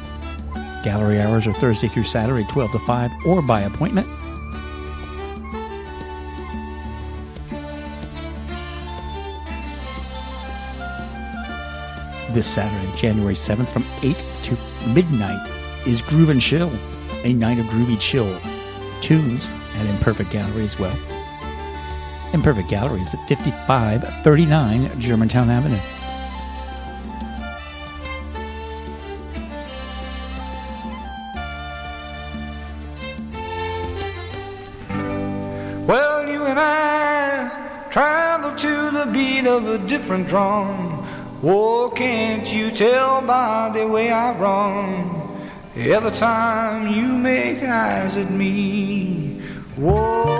Gallery 0.83 1.21
hours 1.21 1.47
are 1.47 1.53
Thursday 1.53 1.87
through 1.87 2.03
Saturday, 2.03 2.43
12 2.51 2.73
to 2.73 2.79
5, 2.79 3.11
or 3.25 3.41
by 3.41 3.61
appointment. 3.61 4.05
this 12.33 12.45
Saturday, 12.45 12.97
January 12.97 13.35
7th 13.35 13.69
from 13.69 13.85
8 14.03 14.17
to 14.43 14.57
midnight 14.89 15.49
is 15.87 16.01
Groove 16.01 16.29
and 16.29 16.41
Chill, 16.41 16.69
a 17.23 17.31
night 17.31 17.59
of 17.59 17.65
groovy 17.67 17.97
chill 17.99 18.29
tunes 19.01 19.47
at 19.75 19.85
Imperfect 19.85 20.29
Gallery 20.31 20.65
as 20.65 20.77
well. 20.77 21.18
Imperfect 22.31 22.69
Gallery 22.69 23.01
is 23.01 23.13
at 23.15 23.27
5539 23.27 24.99
Germantown 24.99 25.49
Avenue. 25.49 25.79
Well, 35.87 36.29
you 36.29 36.45
and 36.45 36.59
I 36.59 37.87
travel 37.89 38.55
to 38.57 38.91
the 38.91 39.09
beat 39.11 39.47
of 39.47 39.67
a 39.67 39.79
different 39.87 40.27
drum. 40.27 41.03
Oh, 41.41 41.91
can't 41.95 42.47
you 42.53 42.69
tell 42.69 43.21
by 43.21 43.71
the 43.73 43.87
way 43.87 44.11
I 44.11 44.37
run? 44.37 45.19
Every 45.75 46.11
time 46.11 46.93
you 46.93 47.07
make 47.07 47.63
eyes 47.63 48.15
at 48.15 48.29
me. 48.29 49.41
Oh, 49.81 50.38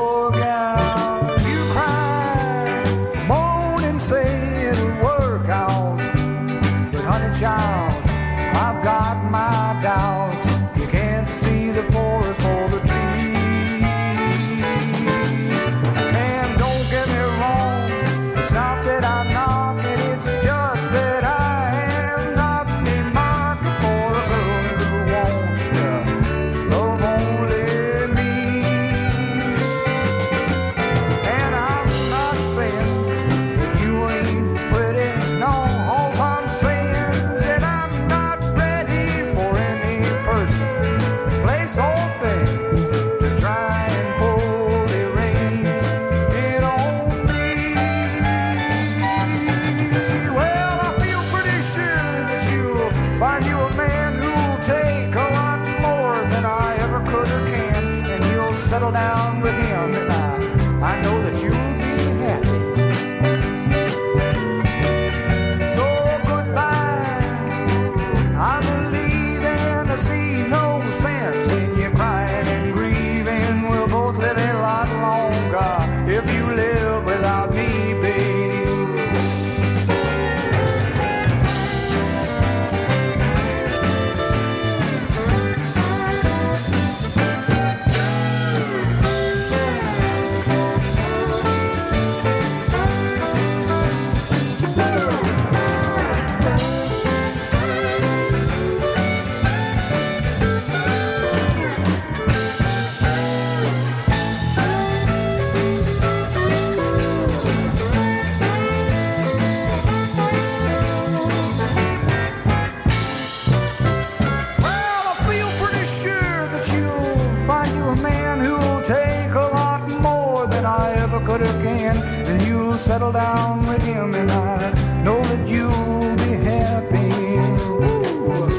down 123.11 123.65
with 123.65 123.83
him, 123.85 124.13
and 124.13 124.29
I 124.31 125.03
know 125.03 125.21
that 125.21 125.47
you'll 125.47 126.15
be 126.17 126.33
happy. 126.51 127.37
Ooh. 127.65 128.49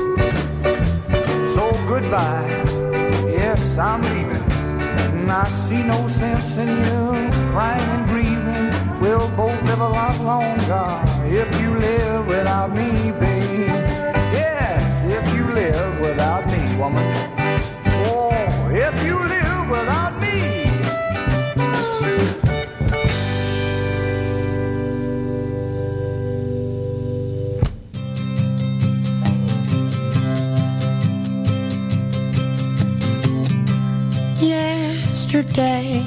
So 1.55 1.71
goodbye, 1.89 2.49
yes, 3.29 3.79
I'm 3.79 4.03
leaving. 4.03 4.45
And 5.21 5.31
I 5.31 5.45
see 5.45 5.83
no 5.83 6.09
sense 6.09 6.57
in 6.57 6.69
you 6.69 7.31
crying 7.53 7.89
and 7.91 8.09
grieving. 8.09 9.01
We'll 9.01 9.31
both 9.37 9.61
live 9.65 9.81
a 9.81 9.89
lot 9.89 10.19
longer 10.21 10.87
if 11.27 11.49
you 11.61 11.77
live 11.79 12.27
without 12.27 12.75
me, 12.75 13.13
babe. 13.13 13.30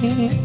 Mm-hmm. 0.03 0.42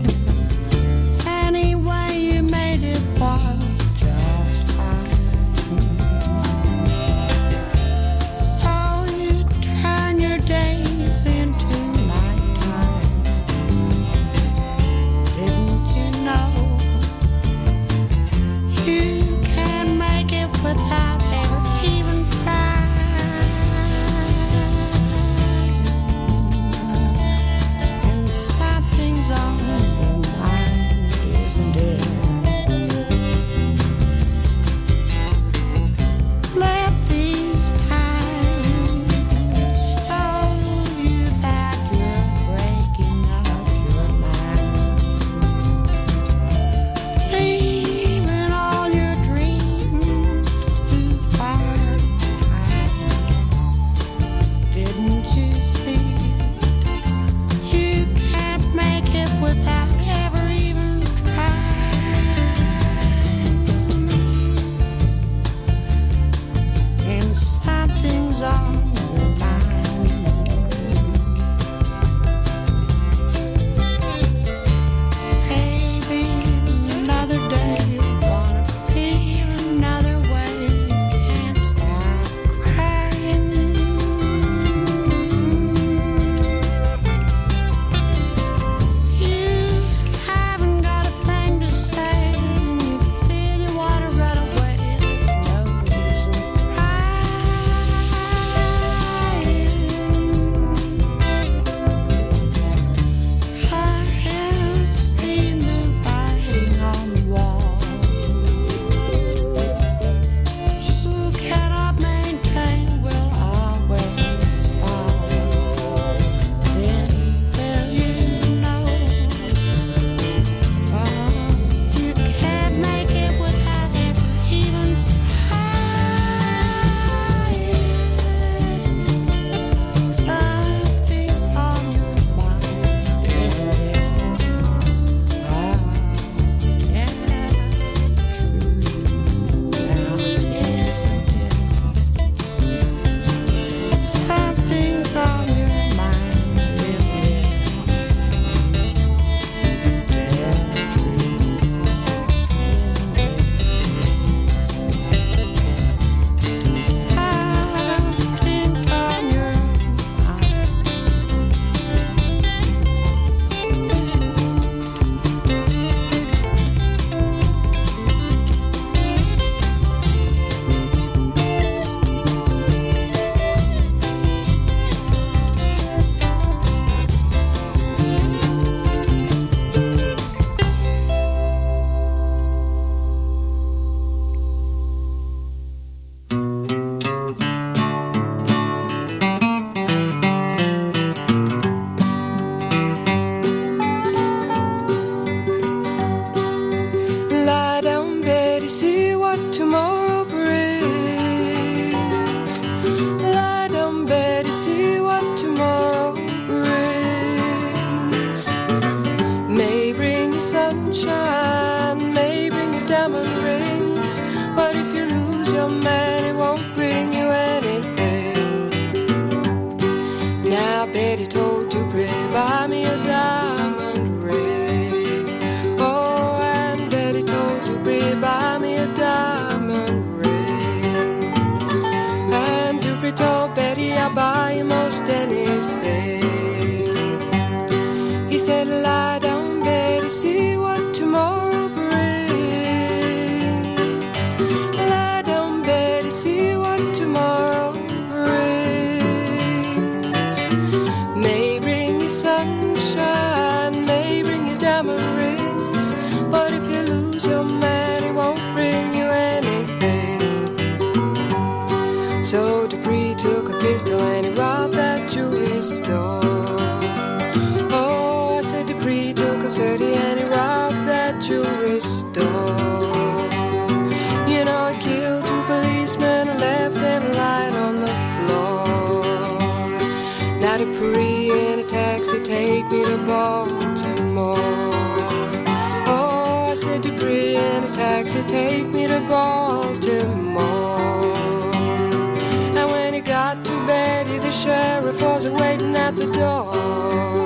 at 295.89 295.97
the 295.97 296.06
door. 296.06 297.18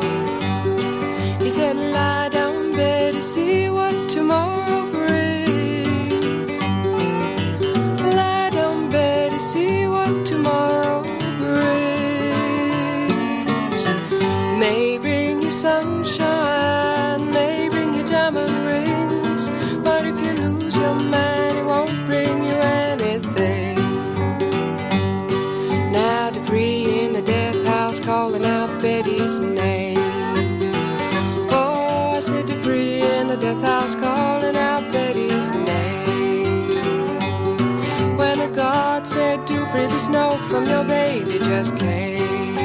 from 40.52 40.68
your 40.68 40.84
baby 40.84 41.38
just 41.38 41.74
came. 41.78 42.58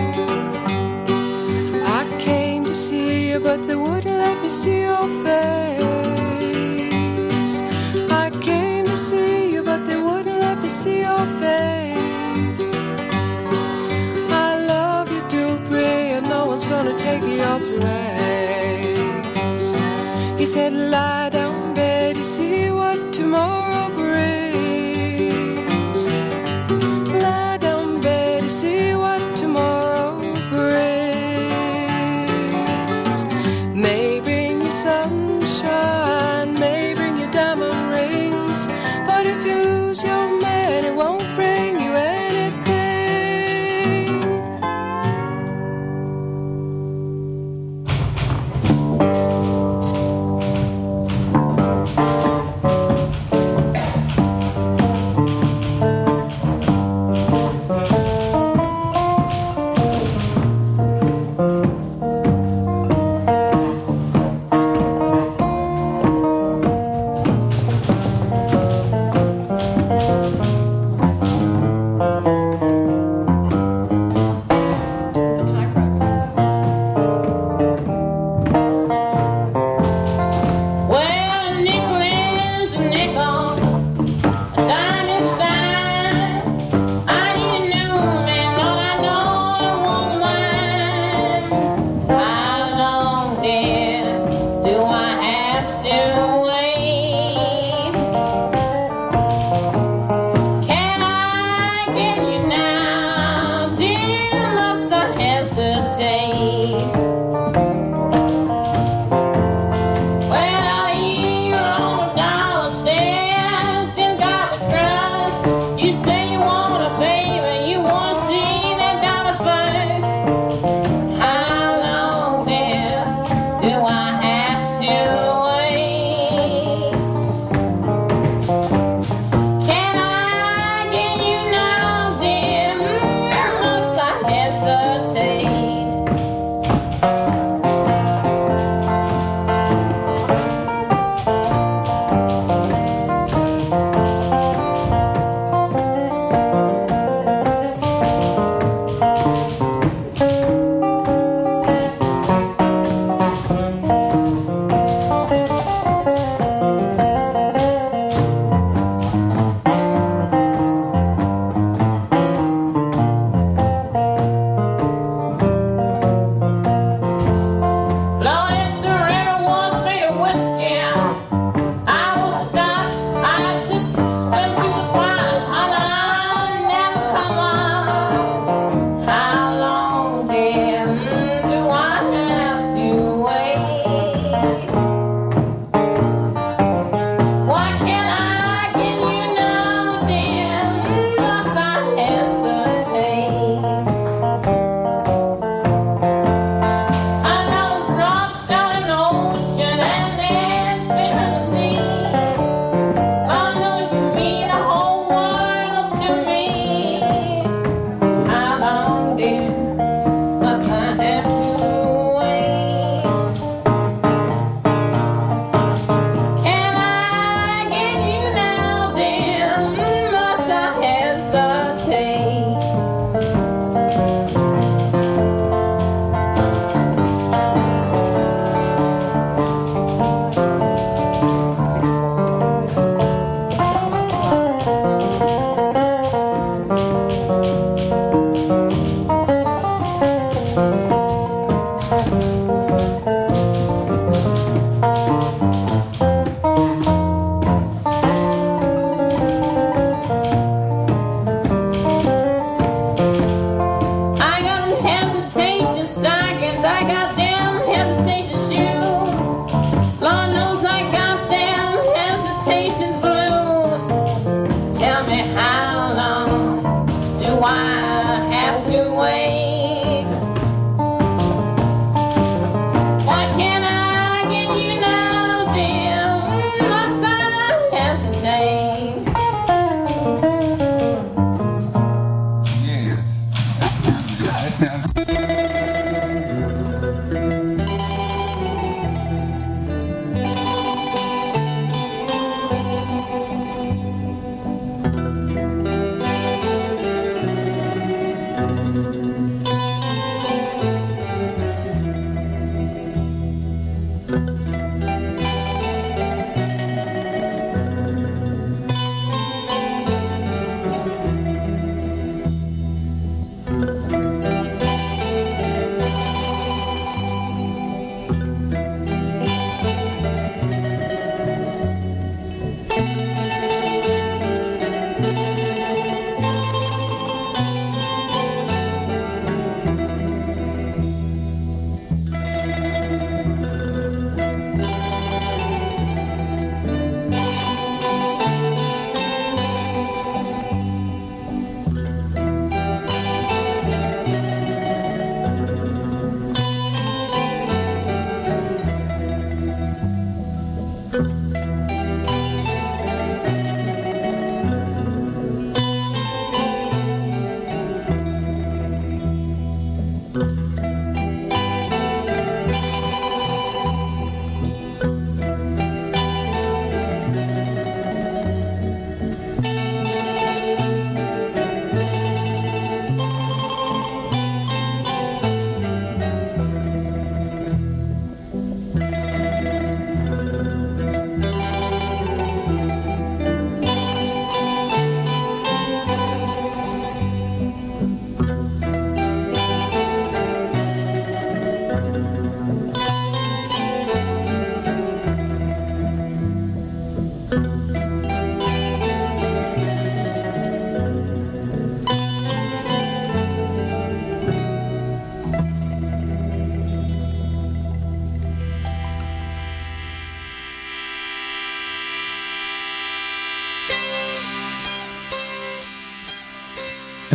I 1.97 2.03
came 2.19 2.65
to 2.65 2.76
see 2.76 3.30
you, 3.30 3.39
but 3.39 3.65
they 3.65 3.77
wouldn't 3.77 4.18
let 4.26 4.43
me 4.43 4.49
see 4.49 4.81
you. 4.81 4.97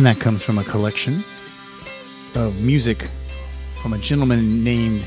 And 0.03 0.13
that 0.13 0.21
comes 0.21 0.43
from 0.43 0.57
a 0.57 0.65
collection 0.65 1.23
of 2.35 2.59
music 2.61 3.07
from 3.81 3.93
a 3.93 3.97
gentleman 3.97 4.61
named 4.61 5.01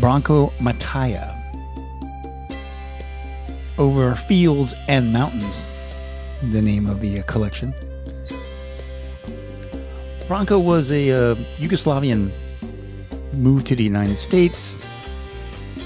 Branko 0.00 0.50
Mataja. 0.56 1.36
Over 3.76 4.14
Fields 4.14 4.74
and 4.88 5.12
Mountains, 5.12 5.66
the 6.52 6.62
name 6.62 6.88
of 6.88 7.00
the 7.00 7.20
uh, 7.20 7.22
collection. 7.24 7.74
Branko 10.20 10.64
was 10.64 10.90
a 10.90 11.10
uh, 11.10 11.34
Yugoslavian, 11.58 12.30
moved 13.34 13.66
to 13.66 13.76
the 13.76 13.84
United 13.84 14.16
States, 14.16 14.78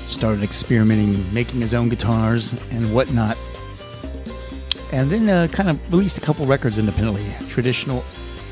started 0.06 0.44
experimenting, 0.44 1.34
making 1.34 1.60
his 1.60 1.74
own 1.74 1.88
guitars 1.88 2.52
and 2.70 2.94
whatnot, 2.94 3.36
and 4.92 5.10
then 5.10 5.28
uh, 5.28 5.48
kind 5.48 5.68
of 5.68 5.92
released 5.92 6.18
a 6.18 6.20
couple 6.20 6.46
records 6.46 6.78
independently, 6.78 7.26
traditional 7.48 8.04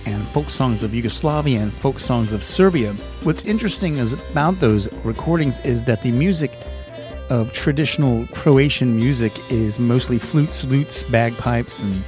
and 0.07 0.27
folk 0.29 0.51
songs 0.51 0.83
of 0.83 0.95
Yugoslavia 0.95 1.61
and 1.61 1.73
folk 1.73 1.99
songs 1.99 2.33
of 2.33 2.43
Serbia. 2.43 2.93
What's 3.23 3.45
interesting 3.45 3.99
is 3.99 4.13
about 4.31 4.61
those 4.61 4.93
recordings 5.05 5.59
is 5.61 5.85
that 5.85 6.03
the 6.03 6.13
music 6.13 6.53
of 7.31 7.53
traditional 7.53 8.27
Croatian 8.29 8.97
music 8.97 9.33
is 9.51 9.79
mostly 9.79 10.19
flutes, 10.19 10.65
lutes, 10.65 11.03
bagpipes, 11.05 11.81
and 11.81 12.03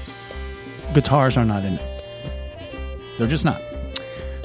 guitars 0.95 1.37
are 1.37 1.45
not 1.45 1.65
in 1.65 1.75
it. 1.75 2.05
They're 3.19 3.27
just 3.27 3.45
not. 3.45 3.63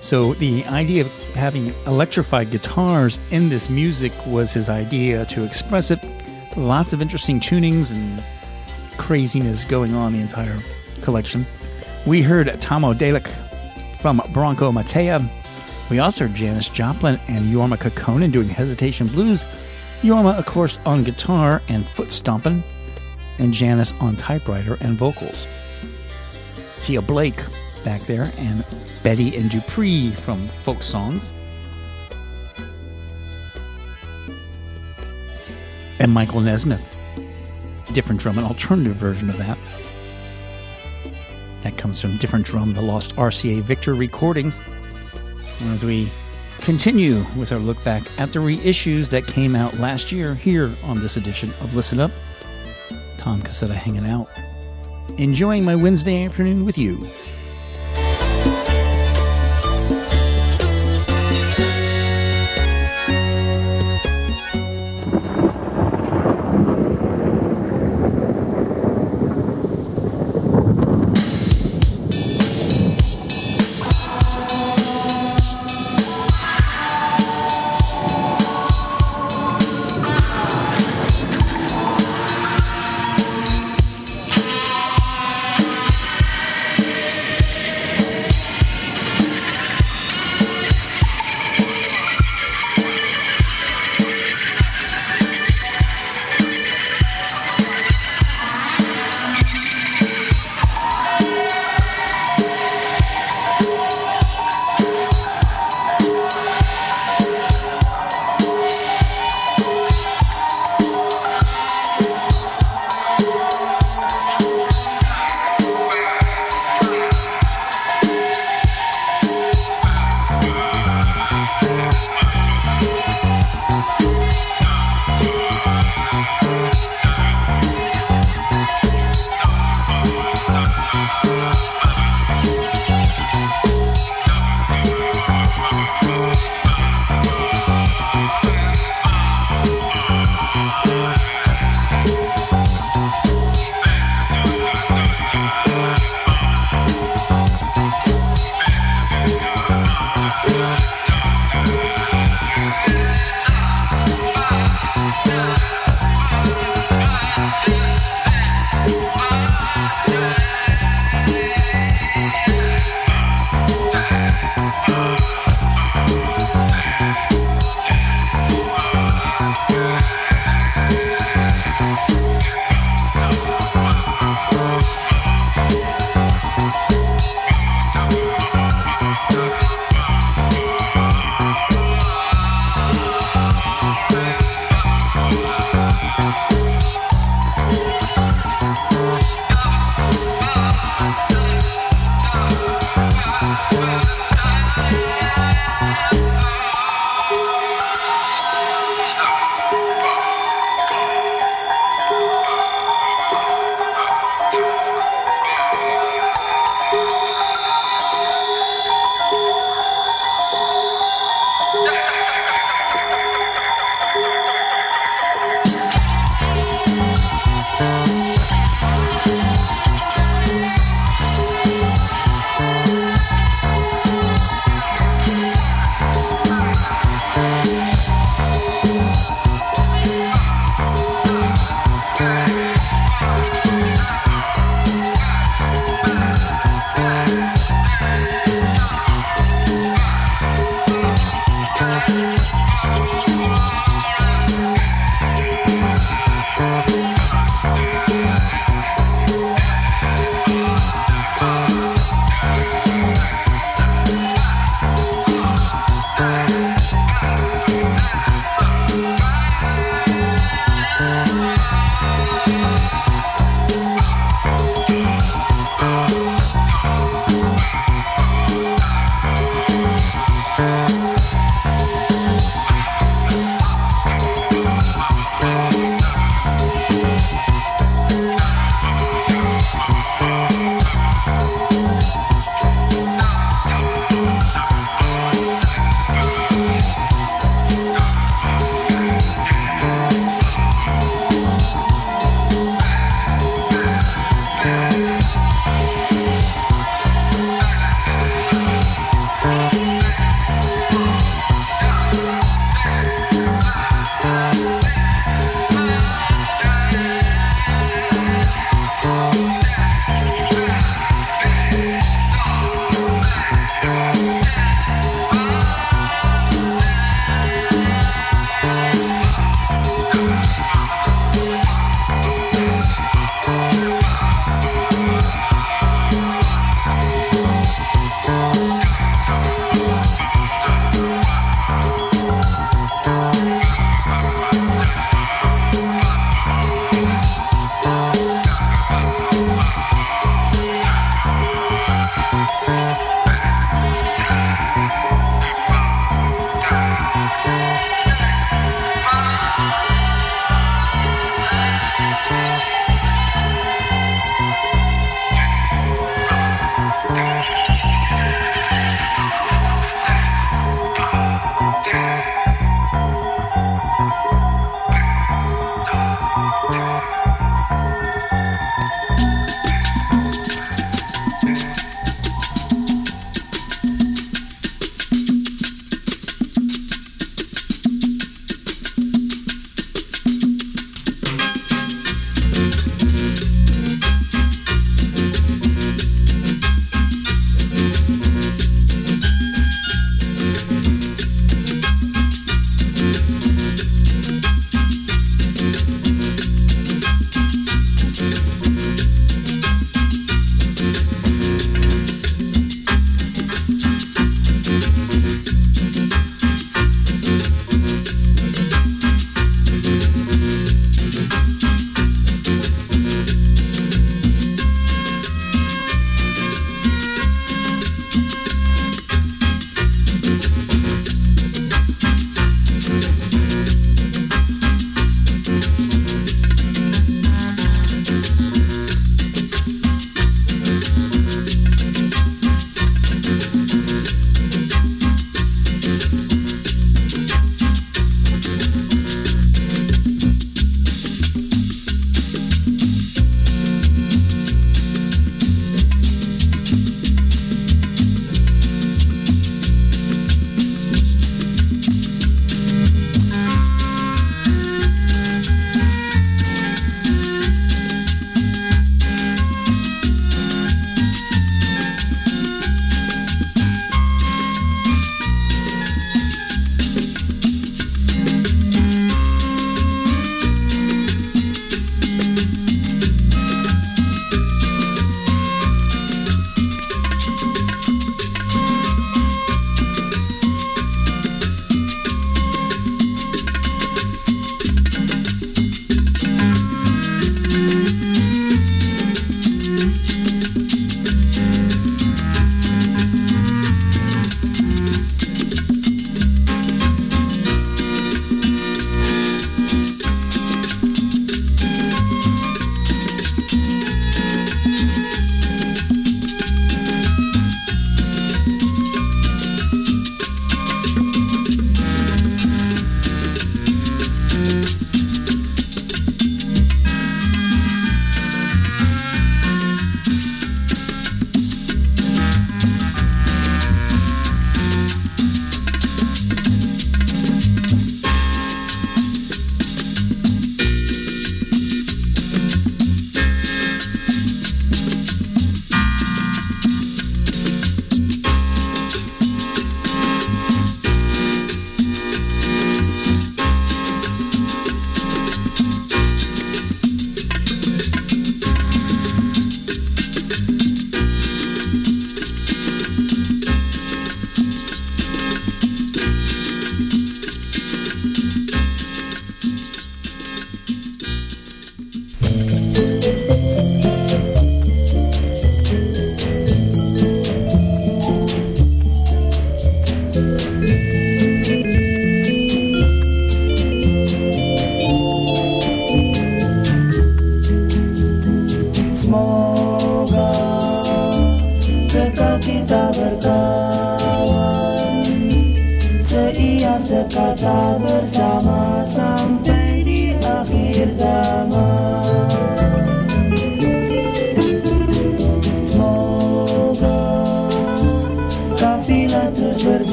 So 0.00 0.34
the 0.34 0.64
idea 0.66 1.02
of 1.02 1.34
having 1.34 1.74
electrified 1.86 2.50
guitars 2.50 3.18
in 3.30 3.48
this 3.48 3.68
music 3.68 4.12
was 4.26 4.52
his 4.52 4.68
idea 4.68 5.24
to 5.26 5.44
express 5.44 5.90
it. 5.90 5.98
Lots 6.56 6.92
of 6.92 7.02
interesting 7.02 7.40
tunings 7.40 7.90
and 7.90 8.22
craziness 8.98 9.64
going 9.64 9.94
on 9.94 10.12
the 10.12 10.20
entire 10.20 10.56
collection. 11.02 11.44
We 12.08 12.22
heard 12.22 12.58
Tomo 12.58 12.94
Dalic 12.94 13.28
from 14.00 14.20
Branko 14.20 14.72
Mataja. 14.72 15.22
We 15.90 15.98
also 15.98 16.26
heard 16.26 16.34
Janis 16.34 16.70
Joplin 16.70 17.20
and 17.28 17.44
Jorma 17.44 17.76
Kaukonen 17.76 18.32
doing 18.32 18.48
Hesitation 18.48 19.08
Blues. 19.08 19.44
Yorma, 20.00 20.38
of 20.38 20.46
course, 20.46 20.78
on 20.86 21.04
guitar 21.04 21.60
and 21.68 21.86
foot 21.86 22.10
stomping, 22.10 22.64
and 23.38 23.52
Janis 23.52 23.92
on 24.00 24.16
typewriter 24.16 24.78
and 24.80 24.96
vocals. 24.96 25.46
Tia 26.80 27.02
Blake 27.02 27.42
back 27.84 28.00
there, 28.04 28.32
and 28.38 28.64
Betty 29.02 29.36
and 29.36 29.50
Dupree 29.50 30.12
from 30.12 30.48
folk 30.64 30.82
songs. 30.82 31.30
And 35.98 36.10
Michael 36.10 36.40
Nesmith, 36.40 36.80
different 37.92 38.22
drum, 38.22 38.38
an 38.38 38.44
alternative 38.44 38.96
version 38.96 39.28
of 39.28 39.36
that. 39.36 39.58
That 41.68 41.76
comes 41.76 42.00
from 42.00 42.16
Different 42.16 42.46
Drum, 42.46 42.72
the 42.72 42.80
Lost 42.80 43.14
RCA 43.16 43.60
Victor 43.60 43.92
recordings. 43.92 44.58
And 45.60 45.74
as 45.74 45.84
we 45.84 46.08
continue 46.60 47.26
with 47.36 47.52
our 47.52 47.58
look 47.58 47.84
back 47.84 48.04
at 48.18 48.32
the 48.32 48.38
reissues 48.38 49.10
that 49.10 49.26
came 49.26 49.54
out 49.54 49.74
last 49.74 50.10
year 50.10 50.34
here 50.34 50.70
on 50.84 50.98
this 51.02 51.18
edition 51.18 51.50
of 51.60 51.74
Listen 51.74 52.00
Up, 52.00 52.10
Tom 53.18 53.42
Cassetta 53.42 53.74
hanging 53.74 54.06
out, 54.06 54.30
enjoying 55.18 55.62
my 55.62 55.76
Wednesday 55.76 56.24
afternoon 56.24 56.64
with 56.64 56.78
you. 56.78 57.06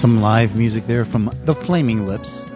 Some 0.00 0.22
live 0.22 0.56
music 0.56 0.86
there 0.86 1.04
from 1.04 1.30
the 1.44 1.54
Flaming 1.54 2.06
Lips, 2.06 2.46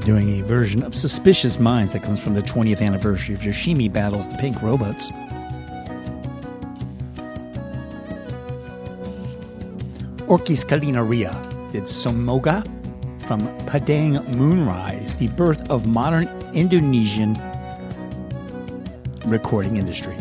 doing 0.00 0.42
a 0.42 0.42
version 0.42 0.82
of 0.82 0.94
Suspicious 0.94 1.58
Minds 1.58 1.94
that 1.94 2.02
comes 2.02 2.20
from 2.20 2.34
the 2.34 2.42
20th 2.42 2.82
anniversary 2.82 3.34
of 3.34 3.40
Yoshimi 3.40 3.90
Battles 3.90 4.28
the 4.28 4.36
Pink 4.36 4.60
Robots. 4.60 5.10
Orkes 10.28 10.62
Kalinaria 10.62 11.32
did 11.72 11.84
Somoga 11.84 12.62
from 13.20 13.40
Padang 13.64 14.22
Moonrise, 14.36 15.16
the 15.16 15.28
birth 15.28 15.70
of 15.70 15.86
modern 15.86 16.28
Indonesian 16.52 17.38
recording 19.24 19.78
industry. 19.78 20.14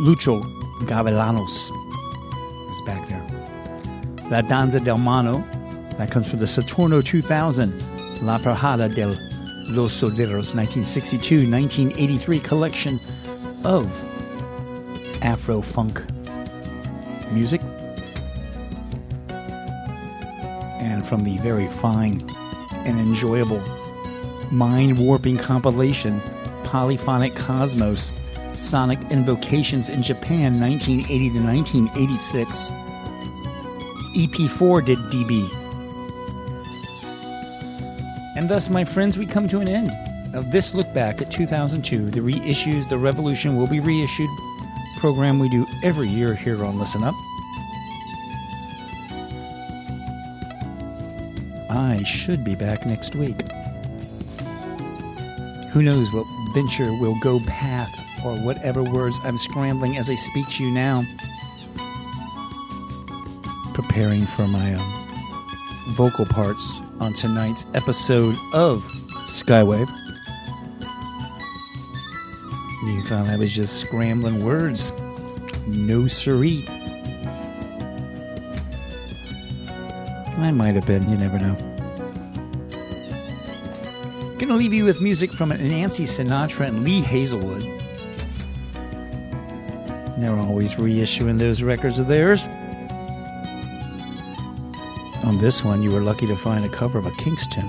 Lucho 0.00 0.40
Gavilanos 0.82 1.72
is 2.70 2.80
back 2.86 3.08
there. 3.08 3.26
La 4.30 4.42
Danza 4.42 4.78
del 4.78 4.96
Mano, 4.96 5.44
that 5.96 6.08
comes 6.08 6.30
from 6.30 6.38
the 6.38 6.46
Saturno 6.46 7.04
2000. 7.04 7.72
La 8.22 8.38
Parada 8.38 8.88
del 8.94 9.10
Los 9.70 10.00
Sonideros 10.00 10.54
1962-1983 10.54 12.44
collection 12.44 13.00
of 13.64 13.90
Afro 15.20 15.60
funk 15.60 16.00
music. 17.32 17.60
And 20.78 21.04
from 21.04 21.24
the 21.24 21.38
very 21.38 21.66
fine 21.66 22.24
and 22.86 23.00
enjoyable 23.00 23.62
mind 24.52 24.96
warping 24.96 25.38
compilation 25.38 26.20
Polyphonic 26.62 27.34
Cosmos 27.34 28.12
Sonic 28.58 28.98
Invocations 29.10 29.88
in 29.88 30.02
Japan 30.02 30.60
1980 30.60 31.30
to 31.30 31.42
1986. 31.42 32.70
EP4 34.16 34.84
did 34.84 34.98
DB. 34.98 35.48
And 38.36 38.48
thus, 38.48 38.68
my 38.68 38.84
friends, 38.84 39.16
we 39.16 39.26
come 39.26 39.46
to 39.48 39.60
an 39.60 39.68
end 39.68 39.90
of 40.34 40.50
this 40.50 40.74
look 40.74 40.92
back 40.92 41.22
at 41.22 41.30
2002. 41.30 42.10
The 42.10 42.20
reissues, 42.20 42.88
The 42.88 42.98
Revolution 42.98 43.56
will 43.56 43.68
be 43.68 43.80
reissued. 43.80 44.28
Program 44.98 45.38
we 45.38 45.48
do 45.48 45.64
every 45.84 46.08
year 46.08 46.34
here 46.34 46.64
on 46.64 46.78
Listen 46.78 47.04
Up. 47.04 47.14
I 51.70 52.02
should 52.04 52.44
be 52.44 52.56
back 52.56 52.84
next 52.86 53.14
week. 53.14 53.40
Who 55.70 55.82
knows 55.82 56.12
what 56.12 56.26
venture 56.52 56.92
will 57.00 57.18
go 57.20 57.38
path 57.40 58.07
or 58.24 58.36
whatever 58.40 58.82
words 58.82 59.18
I'm 59.24 59.38
scrambling 59.38 59.96
as 59.96 60.10
I 60.10 60.14
speak 60.14 60.48
to 60.50 60.64
you 60.64 60.70
now, 60.70 61.02
preparing 63.74 64.26
for 64.26 64.46
my 64.46 64.74
um, 64.74 65.08
vocal 65.90 66.26
parts 66.26 66.80
on 67.00 67.12
tonight's 67.12 67.64
episode 67.74 68.36
of 68.52 68.82
Skywave. 69.26 69.88
You 72.84 73.02
thought 73.02 73.28
I 73.28 73.36
was 73.36 73.52
just 73.52 73.80
scrambling 73.80 74.44
words. 74.44 74.92
No 75.66 76.06
siree. 76.06 76.64
I 80.38 80.52
might 80.52 80.74
have 80.74 80.86
been, 80.86 81.08
you 81.10 81.16
never 81.16 81.38
know. 81.38 81.56
Gonna 84.38 84.54
leave 84.54 84.72
you 84.72 84.84
with 84.84 85.02
music 85.02 85.30
from 85.32 85.48
Nancy 85.48 86.04
Sinatra 86.04 86.68
and 86.68 86.84
Lee 86.84 87.00
Hazlewood. 87.00 87.77
And 90.18 90.26
they're 90.26 90.36
always 90.36 90.74
reissuing 90.74 91.38
those 91.38 91.62
records 91.62 92.00
of 92.00 92.08
theirs. 92.08 92.48
On 95.22 95.38
this 95.40 95.62
one, 95.62 95.80
you 95.80 95.92
were 95.92 96.00
lucky 96.00 96.26
to 96.26 96.34
find 96.34 96.64
a 96.64 96.68
cover 96.68 96.98
of 96.98 97.06
a 97.06 97.12
Kingston. 97.12 97.68